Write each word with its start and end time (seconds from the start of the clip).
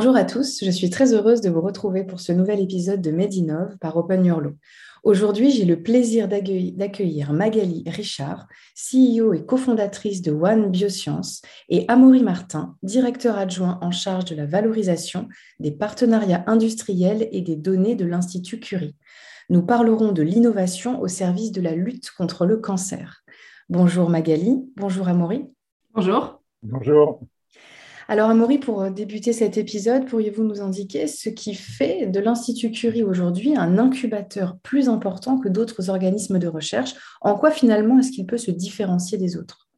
Bonjour 0.00 0.14
à 0.14 0.22
tous, 0.22 0.62
je 0.62 0.70
suis 0.70 0.90
très 0.90 1.12
heureuse 1.12 1.40
de 1.40 1.50
vous 1.50 1.60
retrouver 1.60 2.04
pour 2.04 2.20
ce 2.20 2.30
nouvel 2.30 2.60
épisode 2.60 3.00
de 3.00 3.10
Medinov 3.10 3.78
par 3.78 3.96
Open 3.96 4.24
Your 4.24 4.40
Aujourd'hui, 5.02 5.50
j'ai 5.50 5.64
le 5.64 5.82
plaisir 5.82 6.28
d'accueillir 6.28 7.32
Magali 7.32 7.82
Richard, 7.84 8.46
CEO 8.76 9.32
et 9.32 9.44
cofondatrice 9.44 10.22
de 10.22 10.30
One 10.30 10.70
Bioscience, 10.70 11.42
et 11.68 11.84
Amaury 11.88 12.22
Martin, 12.22 12.76
directeur 12.84 13.36
adjoint 13.36 13.80
en 13.82 13.90
charge 13.90 14.26
de 14.26 14.36
la 14.36 14.46
valorisation 14.46 15.28
des 15.58 15.72
partenariats 15.72 16.44
industriels 16.46 17.28
et 17.32 17.40
des 17.40 17.56
données 17.56 17.96
de 17.96 18.04
l'Institut 18.04 18.60
Curie. 18.60 18.94
Nous 19.50 19.62
parlerons 19.62 20.12
de 20.12 20.22
l'innovation 20.22 21.00
au 21.00 21.08
service 21.08 21.50
de 21.50 21.60
la 21.60 21.74
lutte 21.74 22.12
contre 22.12 22.46
le 22.46 22.58
cancer. 22.58 23.24
Bonjour 23.68 24.10
Magali, 24.10 24.64
bonjour 24.76 25.08
Amaury. 25.08 25.44
Bonjour. 25.92 26.40
Bonjour. 26.62 27.20
Alors, 28.10 28.30
Amaury, 28.30 28.56
pour 28.56 28.80
euh, 28.80 28.90
débuter 28.90 29.34
cet 29.34 29.58
épisode, 29.58 30.06
pourriez-vous 30.06 30.42
nous 30.42 30.62
indiquer 30.62 31.06
ce 31.06 31.28
qui 31.28 31.54
fait 31.54 32.06
de 32.06 32.20
l'Institut 32.20 32.70
Curie 32.70 33.02
aujourd'hui 33.02 33.54
un 33.54 33.76
incubateur 33.76 34.56
plus 34.62 34.88
important 34.88 35.38
que 35.38 35.50
d'autres 35.50 35.90
organismes 35.90 36.38
de 36.38 36.48
recherche? 36.48 36.94
En 37.20 37.34
quoi 37.34 37.50
finalement 37.50 37.98
est-ce 37.98 38.10
qu'il 38.10 38.24
peut 38.24 38.38
se 38.38 38.50
différencier 38.50 39.18
des 39.18 39.36
autres? 39.36 39.68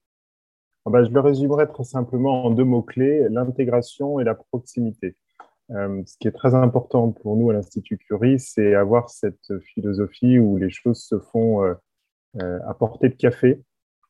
Ah 0.87 0.91
bah, 0.91 1.03
Je 1.03 1.11
le 1.11 1.19
résumerai 1.19 1.67
très 1.67 1.83
simplement 1.83 2.45
en 2.45 2.51
deux 2.53 2.63
mots-clés, 2.63 3.27
l'intégration 3.31 4.21
et 4.21 4.25
la 4.25 4.37
proximité. 4.37 5.17
Euh, 5.73 6.01
ce 6.07 6.17
qui 6.17 6.29
est 6.29 6.33
très 6.33 6.55
important 6.55 7.11
pour 7.11 7.37
nous 7.37 7.51
à 7.51 7.53
l'Institut 7.53 7.99
Curie, 7.99 8.39
c'est 8.39 8.77
avoir 8.77 9.11
cette 9.11 9.59
philosophie 9.75 10.39
où 10.39 10.57
les 10.57 10.71
choses 10.71 11.03
se 11.03 11.19
font 11.19 11.65
euh, 11.65 12.59
à 12.65 12.75
portée 12.75 13.09
de 13.09 13.17
café, 13.17 13.61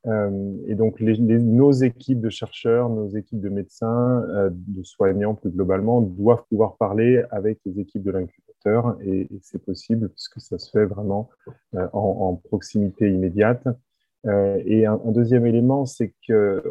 euh, 0.07 0.57
et 0.67 0.75
donc, 0.75 1.01
nos 1.01 1.73
équipes 1.73 2.21
de 2.21 2.31
chercheurs, 2.31 2.89
nos 2.89 3.09
équipes 3.09 3.41
de 3.41 3.51
médecins, 3.51 4.25
euh, 4.31 4.51
de 4.53 4.83
soignants 4.83 5.35
plus 5.35 5.51
globalement, 5.51 6.01
doivent 6.01 6.45
pouvoir 6.49 6.77
parler 6.77 7.23
avec 7.31 7.59
les 7.67 7.81
équipes 7.81 8.03
de 8.03 8.11
l'incubateur 8.11 8.97
et, 9.03 9.29
c'est 9.43 9.63
possible 9.63 10.11
puisque 10.11 10.41
ça 10.41 10.59
se 10.59 10.71
fait 10.71 10.85
vraiment 10.85 11.31
euh, 11.75 11.87
en, 11.93 12.37
proximité 12.37 13.11
immédiate. 13.11 13.67
et 14.27 14.87
un, 14.87 14.99
deuxième 15.07 15.47
élément, 15.47 15.87
c'est 15.87 16.15
que 16.29 16.63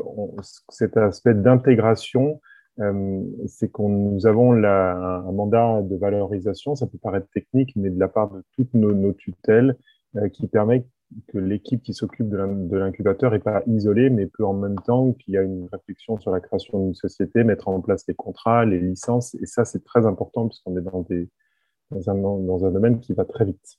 cet 0.70 0.98
aspect 0.98 1.34
d'intégration, 1.34 2.40
c'est 3.48 3.70
qu'on 3.72 3.90
nous 3.90 4.28
avons 4.28 4.54
un 4.54 5.32
mandat 5.32 5.82
de 5.82 5.96
valorisation, 5.96 6.76
ça 6.76 6.86
peut 6.88 7.00
paraître 7.00 7.28
technique, 7.34 7.74
mais 7.76 7.90
de 7.90 8.00
la 8.00 8.08
part 8.08 8.30
de 8.30 8.44
toutes 8.56 8.74
nos, 8.74 8.94
nos 8.94 9.14
tutelles, 9.14 9.76
qui 10.34 10.48
permet 10.48 10.86
que 11.28 11.38
l'équipe 11.38 11.82
qui 11.82 11.94
s'occupe 11.94 12.30
de 12.30 12.78
l'incubateur 12.78 13.32
n'est 13.32 13.40
pas 13.40 13.64
isolée, 13.68 14.10
mais 14.10 14.28
peut 14.28 14.46
en 14.46 14.54
même 14.54 14.80
temps 14.86 15.14
qu'il 15.14 15.34
y 15.34 15.38
a 15.38 15.42
une 15.42 15.68
réflexion 15.72 16.20
sur 16.20 16.32
la 16.32 16.40
création 16.40 16.80
d'une 16.84 16.94
société, 16.94 17.44
mettre 17.44 17.68
en 17.68 17.82
place 17.82 18.06
les 18.08 18.14
contrats, 18.14 18.66
les 18.66 18.80
licences. 18.80 19.36
Et 19.36 19.46
ça, 19.46 19.66
c'est 19.66 19.84
très 19.84 20.06
important 20.06 20.48
puisqu'on 20.48 20.78
est 20.78 20.82
dans, 20.82 21.02
des, 21.02 21.28
un, 21.92 22.72
domaine 22.72 23.00
qui 23.00 23.14
va 23.14 23.26
très 23.26 23.46
vite. 23.46 23.78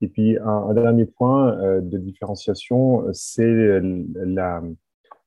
Et 0.00 0.08
puis, 0.08 0.38
un, 0.38 0.74
dernier 0.74 1.06
point 1.06 1.56
euh, 1.58 1.80
de 1.80 1.98
différenciation, 1.98 3.04
c'est 3.12 3.80
la, 4.14 4.62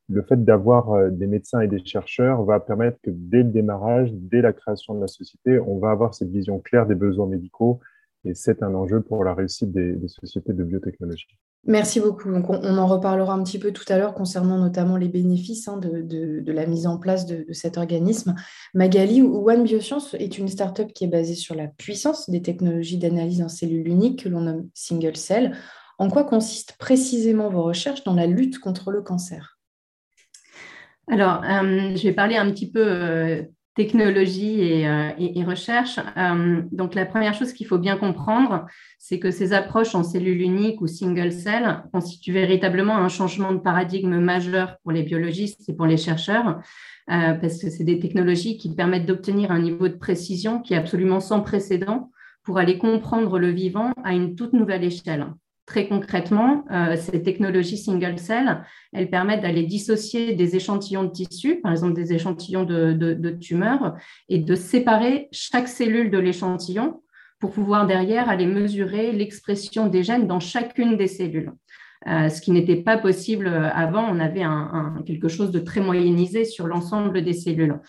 le 0.09 0.21
fait 0.21 0.43
d'avoir 0.43 0.91
euh, 0.91 1.09
des 1.09 1.27
médecins 1.27 1.61
et 1.61 1.67
des 1.67 1.83
chercheurs 1.83 2.43
va 2.43 2.59
permettre 2.59 2.99
que 3.01 3.11
dès 3.11 3.43
le 3.43 3.49
démarrage, 3.49 4.11
dès 4.13 4.41
la 4.41 4.53
création 4.53 4.93
de 4.93 5.01
la 5.01 5.07
société, 5.07 5.59
on 5.59 5.79
va 5.79 5.91
avoir 5.91 6.13
cette 6.13 6.29
vision 6.29 6.59
claire 6.59 6.85
des 6.85 6.95
besoins 6.95 7.27
médicaux 7.27 7.79
et 8.23 8.33
c'est 8.33 8.63
un 8.63 8.73
enjeu 8.73 9.01
pour 9.01 9.23
la 9.23 9.33
réussite 9.33 9.71
des, 9.71 9.99
sociétés 10.07 10.53
de 10.53 10.63
biotechnologie. 10.63 11.37
Merci 11.67 11.99
beaucoup. 11.99 12.31
Donc 12.31 12.47
on, 12.49 12.77
en 12.77 12.85
reparlera 12.85 13.33
un 13.33 13.43
petit 13.43 13.57
peu 13.57 13.71
tout 13.71 13.85
à 13.89 13.97
l'heure 13.97 14.13
concernant 14.13 14.59
notamment 14.59 14.97
les 14.97 15.07
bénéfices 15.07 15.67
hein, 15.67 15.77
de, 15.77 16.43
la 16.51 16.67
mise 16.67 16.85
en 16.85 16.99
place 16.99 17.25
de, 17.25 17.45
cet 17.53 17.77
organisme. 17.77 18.35
Magali, 18.75 19.23
One 19.23 19.63
Bioscience 19.63 20.13
est 20.13 20.37
une 20.37 20.47
start-up 20.47 20.93
qui 20.93 21.05
est 21.05 21.07
basée 21.07 21.33
sur 21.33 21.55
la 21.55 21.67
puissance 21.67 22.29
des 22.29 22.43
technologies 22.43 22.99
d'analyse 22.99 23.41
en 23.41 23.49
cellules 23.49 23.87
uniques 23.87 24.23
que 24.23 24.29
l'on 24.29 24.41
nomme 24.41 24.69
single 24.75 25.15
cell. 25.15 25.57
En 25.97 26.09
quoi 26.09 26.23
consistent 26.23 26.75
précisément 26.77 27.49
vos 27.49 27.63
recherches 27.63 28.03
dans 28.03 28.13
la 28.13 28.27
lutte 28.27 28.59
contre 28.59 28.91
le 28.91 29.01
cancer? 29.01 29.57
Alors, 31.07 31.43
euh, 31.43 31.95
je 31.95 32.03
vais 32.03 32.13
parler 32.13 32.35
un 32.35 32.51
petit 32.51 32.69
peu 32.69 32.83
euh, 32.85 33.43
technologie 33.75 34.61
et, 34.61 34.87
euh, 34.87 35.11
recherche. 35.45 35.99
Euh, 36.17 36.61
donc, 36.71 36.95
la 36.95 37.05
première 37.05 37.33
chose 37.33 37.53
qu'il 37.53 37.67
faut 37.67 37.77
bien 37.77 37.97
comprendre, 37.97 38.65
c'est 38.97 39.19
que 39.19 39.31
ces 39.31 39.53
approches 39.53 39.93
en 39.93 40.03
cellules 40.03 40.41
uniques 40.41 40.81
ou 40.81 40.87
single 40.87 41.31
cell 41.31 41.83
constituent 41.91 42.31
véritablement 42.31 42.97
un 42.97 43.09
changement 43.09 43.51
de 43.51 43.59
paradigme 43.59 44.17
majeur 44.19 44.77
pour 44.81 44.91
les 44.91 45.03
biologistes 45.03 45.69
et 45.69 45.73
pour 45.73 45.85
les 45.85 45.97
chercheurs, 45.97 46.61
euh, 47.11 47.33
parce 47.33 47.61
que 47.61 47.69
c'est 47.69 47.83
des 47.83 47.99
technologies 47.99 48.57
qui 48.57 48.73
permettent 48.73 49.05
d'obtenir 49.05 49.51
un 49.51 49.59
niveau 49.59 49.89
de 49.89 49.97
précision 49.97 50.61
qui 50.61 50.73
est 50.73 50.77
absolument 50.77 51.19
sans 51.19 51.41
précédent 51.41 52.11
pour 52.43 52.57
aller 52.57 52.77
comprendre 52.77 53.39
le 53.39 53.49
vivant 53.49 53.91
à 54.03 54.13
une 54.13 54.35
toute 54.35 54.53
nouvelle 54.53 54.83
échelle. 54.83 55.27
Très 55.65 55.87
concrètement, 55.87 56.63
euh, 56.71 56.95
ces 56.95 57.23
technologies 57.23 57.77
single 57.77 58.19
cell, 58.19 58.63
elles 58.93 59.09
permettent 59.09 59.41
d'aller 59.41 59.63
dissocier 59.63 60.33
des 60.33 60.55
échantillons 60.55 61.05
de 61.05 61.09
tissu, 61.09 61.59
par 61.61 61.71
exemple 61.71 61.93
des 61.93 62.13
échantillons 62.13 62.65
de, 62.65 63.29
tumeurs, 63.31 63.95
et 64.29 64.37
de 64.37 64.55
séparer 64.55 65.27
chaque 65.31 65.67
cellule 65.67 66.11
de 66.11 66.19
l'échantillon 66.19 67.01
pour 67.39 67.51
pouvoir 67.51 67.87
derrière 67.87 68.29
aller 68.29 68.45
mesurer 68.45 69.11
l'expression 69.11 69.87
des 69.87 70.03
gènes 70.03 70.27
dans 70.27 70.39
chacune 70.39 70.97
des 70.97 71.07
cellules. 71.07 71.51
Euh, 72.07 72.29
ce 72.29 72.41
qui 72.41 72.51
n'était 72.51 72.83
pas 72.83 72.99
possible 72.99 73.47
avant, 73.47 74.07
on 74.07 74.19
avait 74.19 74.43
quelque 75.07 75.27
chose 75.27 75.49
de 75.49 75.59
très 75.59 75.81
moyennisé 75.81 76.45
sur 76.45 76.67
l'ensemble 76.67 77.23
des 77.23 77.33
cellules. 77.33 77.79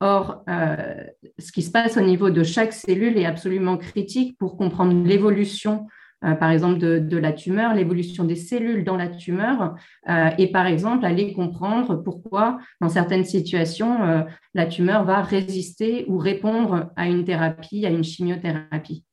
Or, 0.00 0.44
euh, 0.48 1.04
ce 1.38 1.52
qui 1.52 1.60
se 1.60 1.70
passe 1.70 1.98
au 1.98 2.00
niveau 2.00 2.30
de 2.30 2.42
chaque 2.42 2.72
cellule 2.72 3.18
est 3.18 3.26
absolument 3.26 3.76
critique 3.76 4.38
pour 4.38 4.56
comprendre 4.56 5.06
l'évolution 5.06 5.86
euh, 6.22 6.34
par 6.34 6.50
exemple 6.50 6.78
de, 6.78 7.16
la 7.16 7.32
tumeur, 7.32 7.74
l'évolution 7.74 8.24
des 8.24 8.36
cellules 8.36 8.84
dans 8.84 8.96
la 8.96 9.08
tumeur, 9.08 9.76
euh, 10.08 10.28
et 10.36 10.48
par 10.48 10.66
exemple 10.66 11.06
aller 11.06 11.32
comprendre 11.32 11.96
pourquoi, 11.96 12.58
dans 12.80 12.90
certaines 12.90 13.24
situations, 13.24 14.02
euh, 14.02 14.22
la 14.54 14.66
tumeur 14.66 15.04
va 15.04 15.22
résister 15.22 16.04
ou 16.08 16.18
répondre 16.18 16.90
à 16.96 17.08
une 17.08 17.24
thérapie, 17.24 17.86
à 17.86 17.90
une 17.90 18.04
chimiothérapie. 18.04 19.04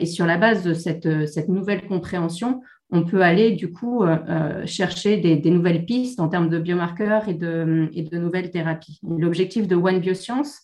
et 0.00 0.06
sur 0.06 0.26
la 0.26 0.36
base 0.36 0.62
de 0.64 0.74
cette, 0.74 1.48
nouvelle 1.48 1.86
compréhension, 1.86 2.60
on 2.90 3.04
peut 3.04 3.22
aller 3.22 3.52
du 3.52 3.72
coup 3.72 4.04
chercher 4.64 5.16
des, 5.16 5.50
nouvelles 5.50 5.84
pistes 5.84 6.20
en 6.20 6.28
termes 6.28 6.48
de 6.48 6.58
biomarqueurs 6.58 7.28
et 7.28 7.34
de, 7.34 7.88
et 7.92 8.02
de 8.02 8.18
nouvelles 8.18 8.50
thérapies. 8.50 9.00
L'objectif 9.02 9.66
de 9.66 9.74
One 9.74 10.00
Bioscience, 10.00 10.60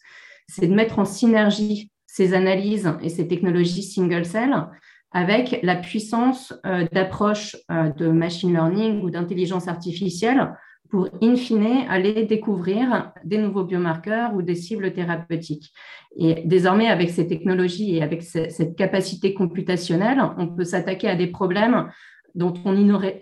c'est 0.46 0.68
de 0.68 0.74
mettre 0.74 0.98
en 0.98 1.04
synergie 1.04 1.90
ces 2.06 2.34
analyses 2.34 2.92
et 3.00 3.08
ces 3.08 3.26
technologies 3.26 3.82
single 3.82 4.24
cell 4.24 4.68
avec 5.12 5.60
la 5.62 5.76
puissance 5.76 6.54
euh, 6.66 6.86
d'approche 6.92 7.56
euh, 7.70 7.90
de 7.90 8.08
machine 8.08 8.52
learning 8.52 9.02
ou 9.02 9.10
d'intelligence 9.10 9.68
artificielle 9.68 10.52
pour, 10.90 11.08
in 11.22 11.36
fine, 11.36 11.86
aller 11.88 12.24
découvrir 12.24 13.12
des 13.24 13.38
nouveaux 13.38 13.64
biomarqueurs 13.64 14.34
ou 14.34 14.42
des 14.42 14.54
cibles 14.54 14.92
thérapeutiques. 14.92 15.72
Et 16.18 16.42
désormais, 16.44 16.88
avec 16.88 17.10
ces 17.10 17.26
technologies 17.26 17.96
et 17.96 18.02
avec 18.02 18.22
cette 18.22 18.76
capacité 18.76 19.32
computationnelle, 19.32 20.20
on 20.36 20.48
peut 20.48 20.64
s'attaquer 20.64 21.08
à 21.08 21.16
des 21.16 21.28
problèmes 21.28 21.88
dont 22.34 22.52
on 22.66 22.76
ignorait, 22.76 23.18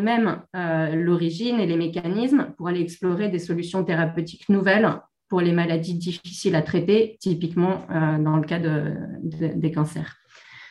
même 0.00 0.42
euh, 0.54 0.94
l'origine 0.94 1.58
et 1.58 1.66
les 1.66 1.76
mécanismes 1.76 2.52
pour 2.56 2.68
aller 2.68 2.80
explorer 2.80 3.28
des 3.28 3.40
solutions 3.40 3.82
thérapeutiques 3.82 4.48
nouvelles 4.48 4.88
pour 5.28 5.40
les 5.40 5.52
maladies 5.52 5.94
difficiles 5.94 6.54
à 6.54 6.62
traiter, 6.62 7.18
typiquement 7.20 7.82
dans 7.90 8.36
le 8.36 8.44
cas 8.44 8.58
des 8.60 9.72
cancers. 9.72 10.16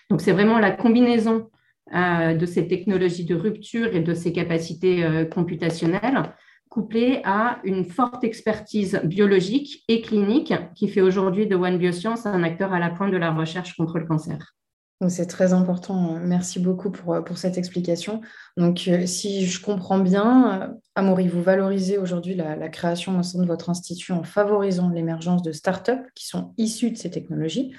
Donc, 0.09 0.21
c'est 0.21 0.31
vraiment 0.31 0.59
la 0.59 0.71
combinaison 0.71 1.49
euh, 1.93 2.33
de 2.33 2.45
ces 2.45 2.67
technologies 2.67 3.25
de 3.25 3.35
rupture 3.35 3.95
et 3.95 4.01
de 4.01 4.13
ces 4.13 4.33
capacités 4.33 5.03
euh, 5.03 5.25
computationnelles 5.25 6.33
couplées 6.69 7.21
à 7.23 7.59
une 7.63 7.85
forte 7.85 8.23
expertise 8.23 8.99
biologique 9.05 9.83
et 9.87 10.01
clinique 10.01 10.53
qui 10.75 10.89
fait 10.89 11.01
aujourd'hui 11.01 11.47
de 11.47 11.55
One 11.55 11.77
Bioscience 11.77 12.25
un 12.25 12.43
acteur 12.43 12.73
à 12.73 12.79
la 12.79 12.89
pointe 12.89 13.11
de 13.11 13.17
la 13.17 13.31
recherche 13.31 13.75
contre 13.77 13.99
le 13.99 14.05
cancer. 14.05 14.53
C'est 15.09 15.27
très 15.27 15.53
important. 15.53 16.17
Merci 16.19 16.59
beaucoup 16.59 16.89
pour, 16.89 17.23
pour 17.23 17.37
cette 17.37 17.59
explication. 17.59 18.21
Donc, 18.57 18.85
euh, 18.87 19.05
si 19.05 19.45
je 19.45 19.63
comprends 19.63 19.99
bien, 19.99 20.61
euh, 20.63 20.67
Amaury, 20.95 21.27
vous 21.27 21.43
valorisez 21.43 21.99
aujourd'hui 21.99 22.33
la, 22.33 22.67
création 22.69 23.19
au 23.19 23.21
sein 23.21 23.39
de 23.39 23.45
votre 23.45 23.69
institut 23.69 24.11
en 24.13 24.23
favorisant 24.23 24.89
l'émergence 24.89 25.43
de 25.43 25.51
startups 25.51 26.03
qui 26.15 26.25
sont 26.25 26.55
issues 26.57 26.89
de 26.89 26.97
ces 26.97 27.11
technologies. 27.11 27.75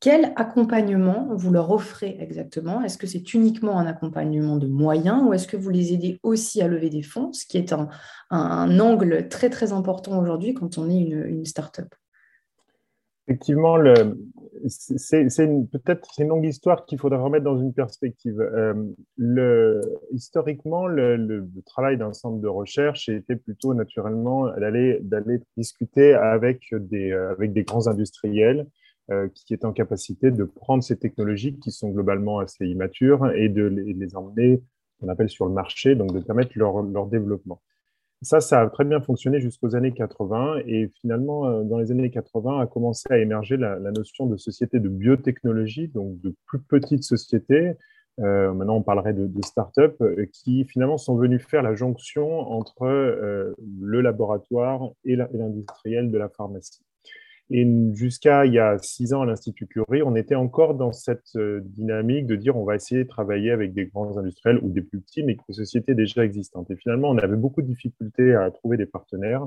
Quel 0.00 0.32
accompagnement 0.34 1.28
vous 1.30 1.52
leur 1.52 1.70
offrez 1.70 2.16
exactement? 2.18 2.82
Est-ce 2.82 2.98
que 2.98 3.06
c'est 3.06 3.32
uniquement 3.32 3.78
un 3.78 3.86
accompagnement 3.86 4.56
de 4.56 4.66
moyens 4.66 5.22
ou 5.22 5.32
est-ce 5.32 5.46
que 5.46 5.56
vous 5.56 5.70
les 5.70 5.92
aidez 5.92 6.18
aussi 6.24 6.60
à 6.62 6.66
lever 6.66 6.90
des 6.90 7.02
fonds, 7.02 7.32
ce 7.32 7.46
qui 7.46 7.58
est 7.58 7.72
un, 7.72 7.88
un, 8.30 8.80
angle 8.80 9.28
très 9.28 9.50
très 9.50 9.72
important 9.72 10.18
aujourd'hui 10.18 10.52
quand 10.52 10.78
on 10.78 10.90
est 10.90 10.98
une, 10.98 11.24
une 11.26 11.44
startup? 11.44 11.94
Effectivement, 13.28 13.76
le, 13.76 14.18
c'est 14.66 15.26
peut-être 15.72 16.08
une 16.18 16.28
longue 16.28 16.44
histoire 16.44 16.86
qu'il 16.86 16.98
faudrait 16.98 17.18
remettre 17.18 17.44
dans 17.44 17.58
une 17.58 17.72
perspective. 17.72 18.38
le, 19.16 19.80
historiquement, 20.12 20.86
le, 20.86 21.48
travail 21.66 21.98
d'un 21.98 22.12
centre 22.12 22.40
de 22.40 22.48
recherche 22.48 23.08
était 23.08 23.36
plutôt 23.36 23.74
naturellement 23.74 24.46
d'aller 24.56 25.00
discuter 25.56 26.14
avec 26.14 26.72
des, 26.72 27.12
avec 27.12 27.52
des 27.52 27.64
grands 27.64 27.86
industriels 27.86 28.66
qui 29.34 29.54
étaient 29.54 29.66
en 29.66 29.72
capacité 29.72 30.30
de 30.30 30.44
prendre 30.44 30.82
ces 30.82 30.96
technologies 30.96 31.58
qui 31.58 31.70
sont 31.70 31.90
globalement 31.90 32.40
assez 32.40 32.66
immatures 32.66 33.30
et 33.32 33.48
de 33.48 33.62
les, 33.62 34.16
emmener, 34.16 34.62
appelle 35.08 35.28
sur 35.28 35.46
le 35.46 35.52
marché, 35.52 35.94
donc 35.94 36.12
de 36.12 36.20
permettre 36.20 36.52
leur 36.56 37.06
développement. 37.06 37.60
Ça, 38.22 38.40
ça 38.40 38.62
a 38.62 38.70
très 38.70 38.84
bien 38.84 39.00
fonctionné 39.00 39.40
jusqu'aux 39.40 39.76
années 39.76 39.92
80. 39.92 40.62
Et 40.66 40.90
finalement, 41.00 41.46
euh, 41.48 41.64
dans 41.64 41.78
les 41.78 41.90
années 41.90 42.10
80, 42.10 42.60
a 42.60 42.66
commencé 42.66 43.06
à 43.10 43.18
émerger 43.18 43.56
la, 43.56 43.78
notion 43.78 44.26
de 44.26 44.36
société 44.36 44.80
de 44.80 44.88
biotechnologie, 44.88 45.88
donc 45.88 46.18
de 46.20 46.34
plus 46.46 46.60
petites 46.60 47.04
sociétés. 47.04 47.72
Euh, 48.20 48.54
maintenant, 48.54 48.76
on 48.76 48.82
parlerait 48.82 49.12
de, 49.12 49.30
start-up 49.42 49.96
euh, 50.00 50.24
qui 50.32 50.64
finalement 50.64 50.96
sont 50.96 51.16
venus 51.16 51.44
faire 51.46 51.62
la 51.62 51.74
jonction 51.74 52.40
entre 52.40 52.86
le 52.86 54.00
laboratoire 54.00 54.90
et 55.04 55.16
l'industriel 55.16 56.10
de 56.10 56.16
la 56.16 56.30
pharmacie. 56.30 56.85
Et 57.50 57.66
jusqu'à 57.94 58.44
il 58.44 58.54
y 58.54 58.58
a 58.58 58.76
six 58.78 59.12
ans 59.14 59.22
à 59.22 59.26
l'Institut 59.26 59.66
Curie, 59.66 60.02
on 60.02 60.16
était 60.16 60.34
encore 60.34 60.74
dans 60.74 60.92
cette 60.92 61.36
euh, 61.36 61.60
dynamique 61.64 62.26
de 62.26 62.34
dire 62.34 62.56
on 62.56 62.64
va 62.64 62.74
essayer 62.74 63.04
de 63.04 63.08
travailler 63.08 63.52
avec 63.52 63.72
des 63.72 63.86
grands 63.86 64.18
industriels 64.18 64.58
ou 64.62 64.70
des 64.70 64.82
plus 64.82 65.00
petits, 65.00 65.22
mais 65.22 65.36
des 65.48 65.54
sociétés 65.54 65.94
déjà 65.94 66.24
existantes. 66.24 66.70
Et 66.72 66.76
finalement, 66.76 67.10
on 67.10 67.18
avait 67.18 67.36
beaucoup 67.36 67.62
de 67.62 67.68
difficultés 67.68 68.34
à 68.34 68.50
trouver 68.50 68.76
des 68.76 68.86
partenaires, 68.86 69.46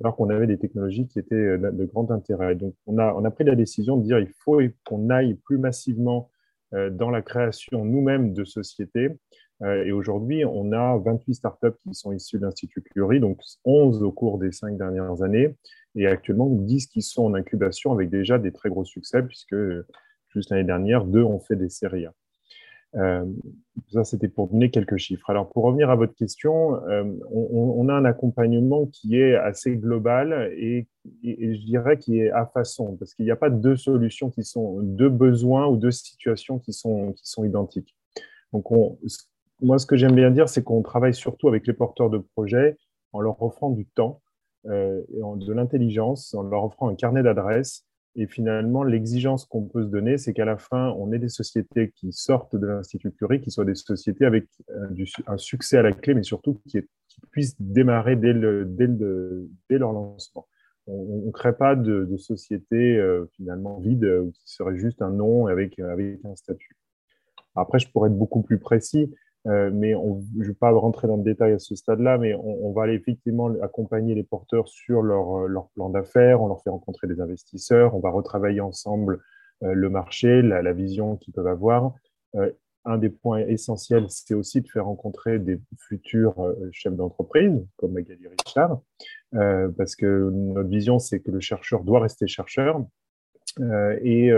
alors 0.00 0.14
qu'on 0.16 0.28
avait 0.28 0.46
des 0.46 0.58
technologies 0.58 1.08
qui 1.08 1.18
étaient 1.18 1.34
euh, 1.34 1.70
de 1.72 1.84
grand 1.86 2.10
intérêt. 2.10 2.54
Donc, 2.54 2.74
on 2.86 2.98
a, 2.98 3.14
on 3.14 3.24
a 3.24 3.30
pris 3.30 3.44
la 3.44 3.54
décision 3.54 3.96
de 3.96 4.04
dire 4.04 4.18
il 4.18 4.32
faut 4.44 4.60
qu'on 4.84 5.08
aille 5.08 5.34
plus 5.34 5.56
massivement 5.56 6.30
euh, 6.74 6.90
dans 6.90 7.08
la 7.08 7.22
création 7.22 7.86
nous-mêmes 7.86 8.34
de 8.34 8.44
sociétés. 8.44 9.08
Et 9.64 9.90
aujourd'hui, 9.90 10.44
on 10.44 10.70
a 10.70 10.96
28 10.98 11.34
startups 11.34 11.76
qui 11.82 11.92
sont 11.92 12.12
issues 12.12 12.38
de 12.38 12.44
l'Institut 12.44 12.80
Curie, 12.80 13.18
donc 13.18 13.40
11 13.64 14.04
au 14.04 14.12
cours 14.12 14.38
des 14.38 14.52
cinq 14.52 14.78
dernières 14.78 15.22
années 15.22 15.56
et 15.96 16.06
actuellement 16.06 16.48
10 16.48 16.86
qui 16.86 17.02
sont 17.02 17.24
en 17.24 17.34
incubation 17.34 17.92
avec 17.92 18.08
déjà 18.08 18.38
des 18.38 18.52
très 18.52 18.68
gros 18.68 18.84
succès, 18.84 19.22
puisque 19.22 19.56
juste 20.28 20.50
l'année 20.50 20.64
dernière, 20.64 21.04
deux 21.04 21.22
ont 21.22 21.40
fait 21.40 21.56
des 21.56 21.68
séries. 21.68 22.06
Euh, 22.94 23.24
ça, 23.92 24.04
c'était 24.04 24.28
pour 24.28 24.48
donner 24.48 24.70
quelques 24.70 24.96
chiffres. 24.96 25.28
Alors, 25.28 25.50
pour 25.50 25.64
revenir 25.64 25.90
à 25.90 25.96
votre 25.96 26.14
question, 26.14 26.82
euh, 26.88 27.04
on, 27.30 27.88
a 27.88 27.94
un 27.94 28.04
accompagnement 28.04 28.86
qui 28.86 29.18
est 29.18 29.34
assez 29.34 29.76
global 29.76 30.52
et, 30.56 30.86
je 31.22 31.64
dirais 31.66 31.98
qui 31.98 32.20
est 32.20 32.30
à 32.30 32.46
façon, 32.46 32.96
parce 32.96 33.14
qu'il 33.14 33.24
n'y 33.24 33.30
a 33.30 33.36
pas 33.36 33.50
deux 33.50 33.76
solutions 33.76 34.30
qui 34.30 34.44
sont, 34.44 34.80
deux 34.82 35.08
besoins 35.08 35.66
ou 35.66 35.76
deux 35.76 35.90
situations 35.90 36.58
qui 36.58 36.72
sont, 36.72 37.12
qui 37.12 37.26
sont 37.28 37.44
identiques. 37.44 37.94
Donc, 38.52 38.70
moi, 39.60 39.78
ce 39.78 39.86
que 39.86 39.96
j'aime 39.96 40.14
bien 40.14 40.30
dire, 40.30 40.48
c'est 40.48 40.62
qu'on 40.62 40.82
travaille 40.82 41.14
surtout 41.14 41.48
avec 41.48 41.66
les 41.66 41.72
porteurs 41.72 42.10
de 42.10 42.18
projets 42.18 42.76
en 43.12 43.20
leur 43.20 43.42
offrant 43.42 43.70
du 43.70 43.86
temps 43.86 44.20
euh, 44.66 45.02
de 45.08 45.52
l'intelligence 45.52 46.34
en 46.34 46.42
leur 46.42 46.64
offrant 46.64 46.88
un 46.88 46.94
carnet 46.94 47.22
d'adresses. 47.22 47.84
Et 48.16 48.26
finalement, 48.26 48.82
l'exigence 48.82 49.44
qu'on 49.44 49.62
peut 49.62 49.84
se 49.84 49.88
donner, 49.88 50.18
c'est 50.18 50.32
qu'à 50.32 50.44
la 50.44 50.56
fin, 50.56 50.90
on 50.98 51.12
ait 51.12 51.18
des 51.18 51.28
sociétés 51.28 51.92
qui 51.94 52.12
sortent 52.12 52.56
de 52.56 52.66
l'Institut 52.66 53.12
Curie, 53.12 53.40
qui 53.40 53.50
soient 53.50 53.64
des 53.64 53.76
sociétés 53.76 54.26
avec 54.26 54.46
euh, 54.70 55.04
un 55.26 55.36
succès 55.38 55.78
à 55.78 55.82
la 55.82 55.92
clé, 55.92 56.14
mais 56.14 56.22
surtout 56.22 56.60
qui, 56.66 56.80
puissent 57.32 57.60
démarrer 57.60 58.14
dès, 58.14 58.32
le, 58.32 58.64
dès, 58.64 58.86
dès 58.86 59.78
leur 59.78 59.92
lancement. 59.92 60.46
On 60.86 61.26
ne 61.26 61.32
crée 61.32 61.52
pas 61.52 61.74
de, 61.74 62.04
de 62.04 62.16
société 62.16 62.96
euh, 62.96 63.26
finalement 63.36 63.80
vide 63.80 64.30
qui 64.34 64.52
serait 64.52 64.76
juste 64.76 65.02
un 65.02 65.10
nom 65.10 65.46
avec 65.48 65.80
un 65.80 66.36
statut. 66.36 66.76
Après, 67.56 67.80
je 67.80 67.90
pourrais 67.90 68.08
être 68.08 68.16
beaucoup 68.16 68.42
plus 68.42 68.58
précis. 68.58 69.12
Euh, 69.46 69.70
mais 69.72 69.92
je 69.92 70.38
ne 70.38 70.44
vais 70.44 70.54
pas 70.54 70.70
rentrer 70.70 71.06
dans 71.06 71.16
le 71.16 71.22
détail 71.22 71.52
à 71.52 71.58
ce 71.58 71.74
stade-là, 71.74 72.18
mais 72.18 72.34
on, 72.34 72.72
va 72.72 72.88
effectivement 72.88 73.48
accompagner 73.62 74.14
les 74.14 74.24
porteurs 74.24 74.68
sur 74.68 75.02
leur, 75.02 75.44
euh, 75.44 75.46
leur 75.46 75.68
plan 75.70 75.90
d'affaires, 75.90 76.42
on 76.42 76.48
leur 76.48 76.62
fait 76.62 76.70
rencontrer 76.70 77.06
des 77.06 77.20
investisseurs, 77.20 77.94
on 77.94 78.00
va 78.00 78.10
retravailler 78.10 78.60
ensemble 78.60 79.20
euh, 79.62 79.72
le 79.72 79.90
marché, 79.90 80.42
la, 80.42 80.72
vision 80.72 81.16
qu'ils 81.16 81.32
peuvent 81.32 81.46
avoir. 81.46 81.94
un 82.84 82.98
des 82.98 83.10
points 83.10 83.40
essentiels, 83.40 84.06
c'est 84.08 84.34
aussi 84.34 84.60
de 84.60 84.68
faire 84.68 84.86
rencontrer 84.86 85.38
des 85.38 85.60
futurs 85.88 86.54
chefs 86.72 86.94
d'entreprise, 86.94 87.64
comme 87.76 87.92
Magali 87.92 88.26
Richard, 88.28 88.80
parce 89.76 89.94
que 89.94 90.30
notre 90.30 90.68
vision, 90.68 90.98
c'est 90.98 91.20
que 91.20 91.30
le 91.30 91.40
chercheur 91.40 91.84
doit 91.84 92.00
rester 92.00 92.26
chercheur. 92.26 92.82
et, 94.02 94.32